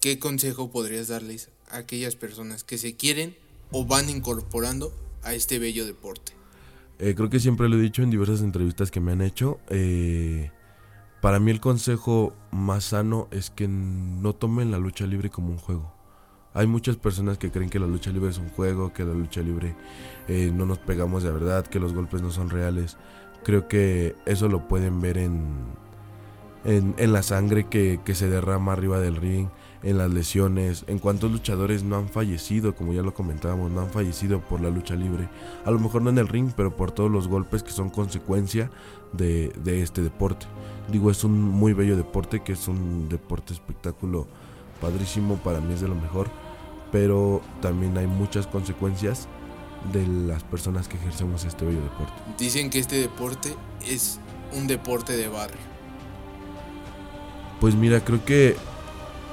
¿Qué 0.00 0.18
consejo 0.18 0.70
podrías 0.70 1.08
darles 1.08 1.50
a 1.70 1.78
aquellas 1.78 2.16
personas 2.16 2.64
que 2.64 2.76
se 2.76 2.96
quieren 2.96 3.36
o 3.70 3.84
van 3.86 4.10
incorporando 4.10 4.92
a 5.22 5.34
este 5.34 5.58
bello 5.58 5.86
deporte? 5.86 6.32
Eh, 6.98 7.14
creo 7.14 7.30
que 7.30 7.40
siempre 7.40 7.68
lo 7.68 7.76
he 7.76 7.80
dicho 7.80 8.02
en 8.02 8.10
diversas 8.10 8.42
entrevistas 8.42 8.90
que 8.90 9.00
me 9.00 9.12
han 9.12 9.22
hecho. 9.22 9.60
eh, 9.68 10.50
para 11.20 11.38
mí 11.38 11.52
el 11.52 11.60
consejo 11.60 12.34
más 12.50 12.84
sano 12.86 13.28
es 13.30 13.50
que 13.50 13.68
no 13.68 14.34
tomen 14.34 14.72
la 14.72 14.78
lucha 14.78 15.06
libre 15.06 15.30
como 15.30 15.50
un 15.50 15.58
juego. 15.58 15.94
Hay 16.52 16.66
muchas 16.66 16.96
personas 16.96 17.38
que 17.38 17.50
creen 17.50 17.70
que 17.70 17.78
la 17.78 17.86
lucha 17.86 18.10
libre 18.10 18.30
es 18.30 18.38
un 18.38 18.48
juego, 18.50 18.92
que 18.92 19.04
la 19.04 19.14
lucha 19.14 19.40
libre 19.40 19.76
eh, 20.28 20.50
no 20.52 20.66
nos 20.66 20.78
pegamos 20.78 21.22
de 21.22 21.30
verdad, 21.30 21.66
que 21.66 21.78
los 21.80 21.94
golpes 21.94 22.22
no 22.22 22.30
son 22.30 22.50
reales. 22.50 22.96
Creo 23.44 23.68
que 23.68 24.16
eso 24.26 24.48
lo 24.48 24.66
pueden 24.68 25.00
ver 25.00 25.16
en, 25.16 25.54
en, 26.64 26.94
en 26.98 27.12
la 27.12 27.22
sangre 27.22 27.68
que, 27.68 28.00
que 28.04 28.14
se 28.14 28.28
derrama 28.28 28.72
arriba 28.72 29.00
del 29.00 29.16
ring, 29.16 29.48
en 29.82 29.98
las 29.98 30.10
lesiones, 30.10 30.84
en 30.86 30.98
cuántos 30.98 31.30
luchadores 31.30 31.82
no 31.82 31.96
han 31.96 32.08
fallecido, 32.08 32.74
como 32.74 32.92
ya 32.92 33.02
lo 33.02 33.14
comentábamos, 33.14 33.70
no 33.70 33.80
han 33.80 33.90
fallecido 33.90 34.40
por 34.40 34.60
la 34.60 34.70
lucha 34.70 34.94
libre. 34.94 35.28
A 35.64 35.70
lo 35.70 35.78
mejor 35.78 36.02
no 36.02 36.10
en 36.10 36.18
el 36.18 36.28
ring, 36.28 36.52
pero 36.56 36.76
por 36.76 36.92
todos 36.92 37.10
los 37.10 37.28
golpes 37.28 37.62
que 37.62 37.72
son 37.72 37.90
consecuencia 37.90 38.70
de, 39.12 39.52
de 39.64 39.82
este 39.82 40.02
deporte. 40.02 40.46
Digo, 40.88 41.10
es 41.10 41.24
un 41.24 41.40
muy 41.40 41.72
bello 41.72 41.96
deporte, 41.96 42.42
que 42.42 42.52
es 42.52 42.68
un 42.68 43.08
deporte 43.08 43.52
espectáculo 43.52 44.26
padrísimo, 44.80 45.36
para 45.36 45.60
mí 45.60 45.74
es 45.74 45.80
de 45.80 45.88
lo 45.88 45.94
mejor, 45.94 46.28
pero 46.90 47.40
también 47.60 47.96
hay 47.98 48.06
muchas 48.06 48.46
consecuencias 48.46 49.28
de 49.92 50.06
las 50.06 50.44
personas 50.44 50.86
que 50.86 50.96
ejercemos 50.96 51.44
este 51.44 51.64
bello 51.64 51.82
deporte. 51.82 52.12
Dicen 52.38 52.70
que 52.70 52.78
este 52.78 52.96
deporte 52.96 53.54
es 53.88 54.20
un 54.52 54.66
deporte 54.66 55.16
de 55.16 55.28
barrio. 55.28 55.72
Pues 57.60 57.74
mira, 57.74 58.04
creo 58.04 58.24
que 58.24 58.56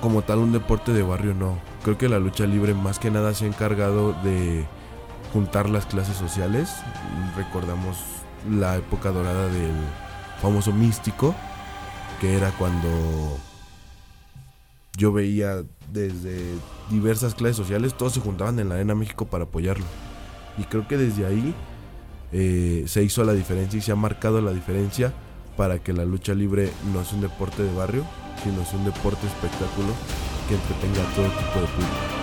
como 0.02 0.22
tal 0.22 0.40
un 0.40 0.52
deporte 0.52 0.94
de 0.94 1.04
barrio 1.04 1.34
no. 1.34 1.60
Creo 1.84 1.98
que 1.98 2.10
la 2.10 2.20
lucha 2.20 2.46
libre 2.46 2.74
más 2.74 3.00
que 3.00 3.12
nada 3.12 3.34
se 3.34 3.46
ha 3.46 3.48
encargado 3.48 4.14
de 4.24 4.66
juntar 5.34 5.70
las 5.70 5.86
clases 5.86 6.18
sociales. 6.18 6.70
Recordamos 7.36 7.98
la 8.50 8.78
época 8.78 9.12
dorada 9.12 9.48
del 9.48 9.76
famoso 10.42 10.72
místico, 10.72 11.36
que 12.22 12.36
era 12.36 12.52
cuando 12.52 13.38
yo 14.98 15.12
veía 15.12 15.64
desde 15.92 16.42
diversas 16.90 17.34
clases 17.36 17.58
sociales, 17.58 17.96
todos 17.96 18.14
se 18.14 18.20
juntaban 18.20 18.60
en 18.60 18.70
la 18.70 18.76
Arena 18.76 18.96
México 18.96 19.26
para 19.26 19.46
apoyarlo. 19.46 19.86
Y 20.58 20.64
creo 20.64 20.88
que 20.88 20.98
desde 20.98 21.26
ahí 21.26 21.54
eh, 22.32 22.84
se 22.88 23.04
hizo 23.04 23.24
la 23.24 23.34
diferencia 23.34 23.78
y 23.78 23.82
se 23.82 23.92
ha 23.92 23.96
marcado 23.96 24.42
la 24.42 24.52
diferencia 24.52 25.14
para 25.58 25.80
que 25.80 25.94
la 25.94 26.06
lucha 26.06 26.34
libre 26.34 26.72
no 26.94 27.02
es 27.02 27.12
un 27.12 27.22
deporte 27.22 27.64
de 27.64 27.74
barrio, 27.74 28.04
sino 28.44 28.62
es 28.62 28.74
un 28.74 28.86
deporte 28.86 29.28
espectáculo 29.28 29.94
que 30.48 30.56
entretenga 30.56 31.02
a 31.02 31.16
todo 31.16 31.28
tipo 31.28 31.60
de 31.60 31.68
público. 31.68 32.19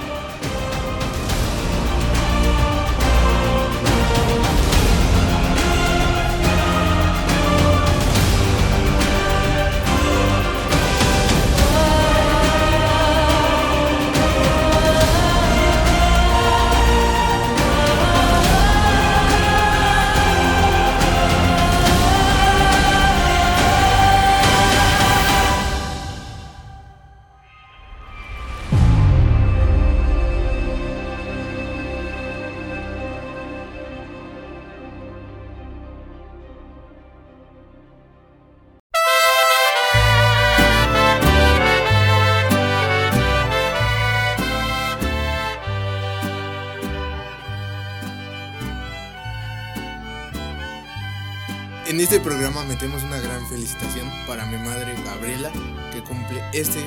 En 51.88 52.00
este 52.00 52.18
programa 52.18 52.64
metemos 52.64 53.04
una 53.04 53.20
gran 53.20 53.48
felicitación 53.48 54.10
para 54.26 54.44
mi 54.46 54.56
madre 54.58 55.00
Gabriela, 55.04 55.52
que 55.92 56.02
cumple 56.02 56.42
este 56.52 56.80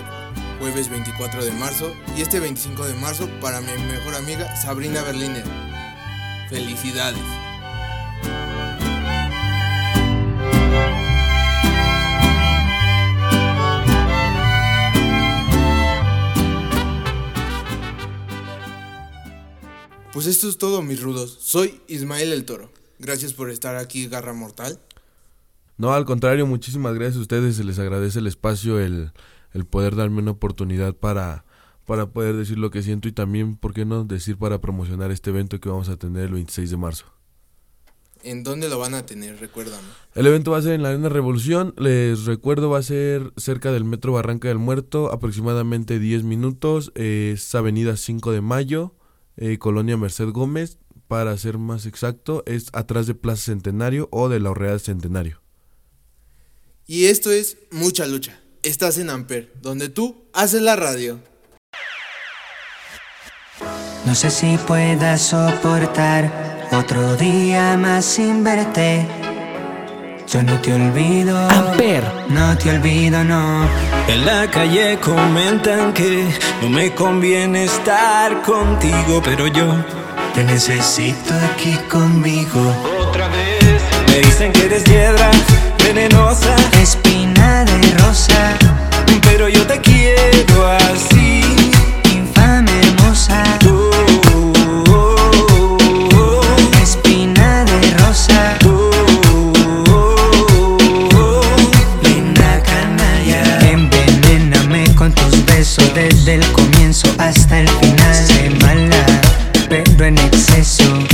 jueves 0.60 0.90
24 0.90 1.46
de 1.46 1.52
marzo, 1.52 1.96
y 2.18 2.22
este 2.22 2.42
25 2.42 2.86
de 2.86 2.96
marzo 2.96 3.30
para 3.40 3.62
mi 3.62 3.72
mejor 3.84 4.16
amiga 4.16 4.54
Sabrina 4.58 5.02
Berliner. 5.04 5.46
Felicidades. 6.50 7.22
Pues 20.12 20.28
esto 20.28 20.50
es 20.50 20.58
todo, 20.58 20.82
mis 20.82 21.00
rudos. 21.00 21.38
Soy 21.40 21.80
Ismael 21.88 22.34
el 22.34 22.44
Toro. 22.44 22.70
Gracias 23.00 23.32
por 23.32 23.50
estar 23.50 23.78
aquí, 23.78 24.10
Garra 24.10 24.34
Mortal. 24.34 24.78
No, 25.80 25.94
al 25.94 26.04
contrario, 26.04 26.46
muchísimas 26.46 26.94
gracias 26.94 27.16
a 27.16 27.22
ustedes. 27.22 27.56
Se 27.56 27.64
les 27.64 27.80
agradece 27.80 28.20
el 28.20 28.28
espacio, 28.28 28.82
el, 28.82 29.14
el 29.54 29.66
poder 29.66 29.96
darme 29.96 30.22
una 30.22 30.32
oportunidad 30.32 30.94
para, 30.94 31.46
para 31.86 32.08
poder 32.08 32.36
decir 32.36 32.60
lo 32.60 32.70
que 32.70 32.84
siento 32.84 33.08
y 33.08 33.14
también, 33.14 33.56
¿por 33.56 33.74
qué 33.74 33.86
no?, 33.86 34.04
decir 34.04 34.38
para 34.38 34.60
promocionar 34.60 35.10
este 35.10 35.30
evento 35.30 35.62
que 35.62 35.70
vamos 35.70 35.88
a 35.88 35.96
tener 35.96 36.26
el 36.26 36.34
26 36.34 36.70
de 36.70 36.76
marzo. 36.76 37.06
¿En 38.24 38.44
dónde 38.44 38.68
lo 38.68 38.78
van 38.78 38.94
a 38.94 39.06
tener? 39.06 39.40
Recuérdame. 39.40 39.88
El 40.16 40.28
evento 40.28 40.52
va 40.52 40.58
a 40.58 40.62
ser 40.62 40.74
en 40.74 40.84
la 40.84 40.90
Arena 40.90 41.08
Revolución. 41.08 41.74
Les 41.78 42.26
recuerdo, 42.26 42.70
va 42.70 42.80
a 42.80 42.84
ser 42.84 43.32
cerca 43.38 43.72
del 43.72 43.86
Metro 43.86 44.12
Barranca 44.12 44.50
del 44.50 44.58
Muerto, 44.58 45.14
aproximadamente 45.14 45.98
10 45.98 46.26
minutos. 46.26 46.92
Es 46.96 47.56
Avenida 47.56 47.96
5 47.96 48.34
de 48.34 48.42
Mayo, 48.42 48.96
eh, 49.38 49.58
Colonia 49.58 49.96
Merced 49.96 50.28
Gómez. 50.32 50.78
Para 51.08 51.38
ser 51.38 51.58
más 51.58 51.86
exacto, 51.86 52.44
es 52.46 52.68
atrás 52.74 53.08
de 53.08 53.16
Plaza 53.16 53.46
Centenario 53.46 54.10
o 54.12 54.28
de 54.28 54.42
la 54.42 54.54
Real 54.54 54.82
Centenario. 54.82 55.39
Y 56.92 57.06
esto 57.06 57.32
es 57.32 57.58
Mucha 57.70 58.08
Lucha. 58.08 58.40
Estás 58.64 58.98
en 58.98 59.12
Amper, 59.12 59.54
donde 59.62 59.90
tú 59.90 60.26
haces 60.34 60.64
la 60.64 60.76
radio. 60.76 61.20
No 64.06 64.16
sé 64.16 64.32
si 64.32 64.58
puedas 64.66 65.22
soportar 65.22 66.68
otro 66.72 67.16
día 67.16 67.78
más 67.78 68.06
sin 68.06 68.44
verte. 68.44 69.06
Yo 70.28 70.42
no 70.42 70.60
te 70.62 70.74
olvido. 70.74 71.38
Amper. 71.38 72.04
No 72.30 72.58
te 72.58 72.72
olvido, 72.72 73.24
no. 73.24 73.70
En 74.08 74.26
la 74.26 74.50
calle 74.50 74.98
comentan 75.00 75.94
que 75.94 76.28
no 76.64 76.70
me 76.72 76.96
conviene 76.96 77.66
estar 77.66 78.42
contigo, 78.42 79.22
pero 79.24 79.46
yo 79.46 79.76
Te 80.34 80.44
necesito 80.44 81.36
aquí 81.54 81.76
conmigo. 81.88 82.76
otra 83.08 83.28
vez 83.28 83.59
me 84.10 84.20
dicen 84.20 84.52
que 84.52 84.66
eres 84.66 84.84
piedra 84.84 85.32
venenosa, 85.84 86.56
Espina 86.82 87.66
de 87.66 87.92
rosa, 88.00 88.58
pero 89.24 89.48
yo 89.48 89.66
te 89.66 89.80
quiero 89.82 90.68
así. 90.68 91.42
infame 92.14 92.72
hermosa. 92.82 93.44
Oh, 93.66 93.92
oh, 94.90 95.78
oh. 96.16 96.82
Espina 96.82 97.66
de 97.66 97.92
rosa, 97.98 98.58
linda 102.04 102.62
canalla. 102.64 103.60
Envenéname 103.72 104.94
con 104.96 105.12
tus 105.14 105.46
besos 105.46 105.94
desde 105.94 106.36
el 106.36 106.52
comienzo 106.52 107.08
hasta 107.18 107.60
el 107.60 107.70
final. 107.70 108.16
Sé 108.28 108.50
mala, 108.62 109.06
pero 109.70 110.06
en 110.06 110.18
exceso. 110.18 111.09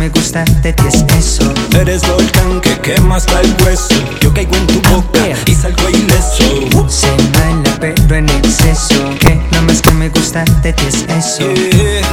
Me 0.00 0.08
gusta 0.08 0.44
de 0.62 0.72
ti 0.72 0.82
es 0.88 1.04
eso. 1.18 1.52
Eres 1.78 2.00
volcán 2.08 2.58
que 2.62 2.74
quema 2.80 3.16
hasta 3.16 3.38
el 3.42 3.54
hueso. 3.62 3.94
Yo 4.22 4.32
caigo 4.32 4.56
en 4.56 4.66
tu 4.66 4.80
boca 4.88 5.20
y 5.44 5.54
salgo 5.54 5.90
ileso. 5.90 6.88
Se 6.88 7.10
mala 7.34 7.76
pero 7.78 8.16
en 8.16 8.26
exceso. 8.30 8.94
Que 9.20 9.38
lo 9.52 9.60
más 9.60 9.82
que 9.82 9.90
me 9.92 10.08
gusta 10.08 10.42
de 10.62 10.72
ti 10.72 10.84
es 10.88 11.04
eso. 11.04 11.46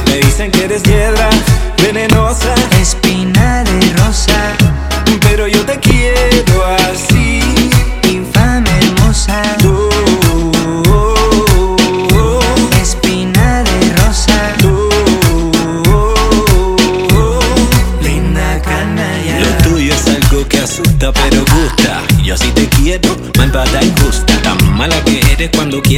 Me 0.06 0.18
dicen 0.18 0.50
que 0.50 0.64
eres 0.64 0.82
piedra 0.82 1.30
venenosa, 1.82 2.54
Espina 2.78 3.64
de 3.64 3.80
rosa, 3.94 4.27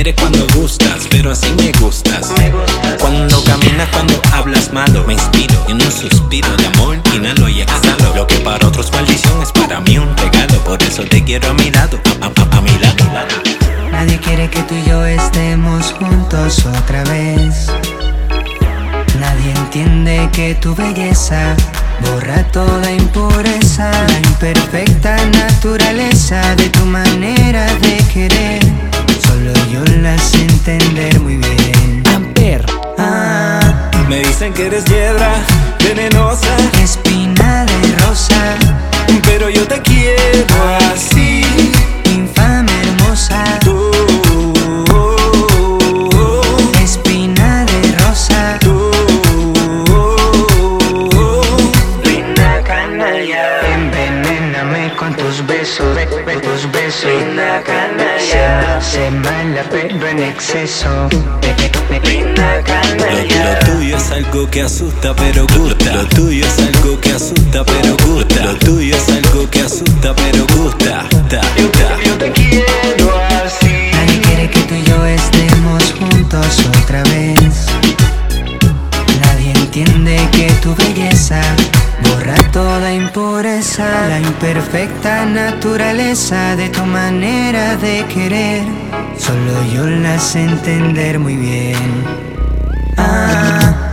quieres, 0.03 0.14
cuando 0.18 0.30
Me 34.51 34.57
dicen 34.57 34.64
que 34.64 34.76
eres 34.76 34.84
se 58.91 59.11
mala 59.11 59.62
pero 59.70 60.09
en 60.09 60.18
exceso. 60.18 61.09
Lo, 63.41 63.72
tuyo 63.72 63.97
es 63.97 64.11
algo 64.11 64.51
que 64.51 64.62
asusta 64.62 65.14
pero 65.14 65.47
gusta 65.57 65.93
Lo 65.93 66.07
tuyo 66.07 66.45
es 66.45 66.59
algo 66.59 67.01
que 67.01 67.11
asusta 67.12 67.64
pero 67.64 67.97
gusta 68.07 68.45
Lo 68.45 68.55
tuyo 68.57 68.97
es 68.97 69.09
algo 69.09 69.49
que 69.51 69.61
asusta 69.61 70.14
pero 70.14 70.47
gusta 70.57 71.07
Ta, 71.28 71.41
ta. 71.41 72.03
Yo 72.05 72.16
te 72.18 72.32
quiero 72.32 73.12
así. 73.45 73.91
Nadie 73.93 74.20
quiere 74.22 74.51
que 74.51 74.61
tú 74.61 74.74
y 74.74 74.82
yo 74.82 75.07
estemos 75.07 75.95
juntos 75.99 76.66
otra 76.82 77.03
vez. 77.05 77.66
Nadie 79.20 79.53
entiende 79.53 80.18
que 80.32 80.51
tu 80.62 80.74
belleza 80.74 81.41
toda 82.53 82.92
impureza, 82.92 84.09
la 84.09 84.18
imperfecta 84.18 85.24
naturaleza 85.24 86.57
de 86.57 86.68
tu 86.68 86.84
manera 86.84 87.76
de 87.76 88.05
querer. 88.07 88.64
Solo 89.16 89.64
yo 89.72 89.86
la 89.86 90.18
sé 90.18 90.44
entender 90.44 91.18
muy 91.18 91.36
bien. 91.36 92.05
Ah. 92.96 93.90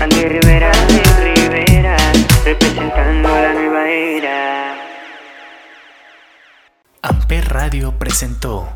Andy 0.00 0.22
Rivera, 0.24 0.70
Andy 0.70 1.02
Rivera, 1.24 1.96
representando 2.44 3.28
la 3.28 3.52
nueva 3.54 3.88
era. 3.90 4.74
Amper 7.02 7.48
Radio 7.48 7.92
presentó 7.98 8.75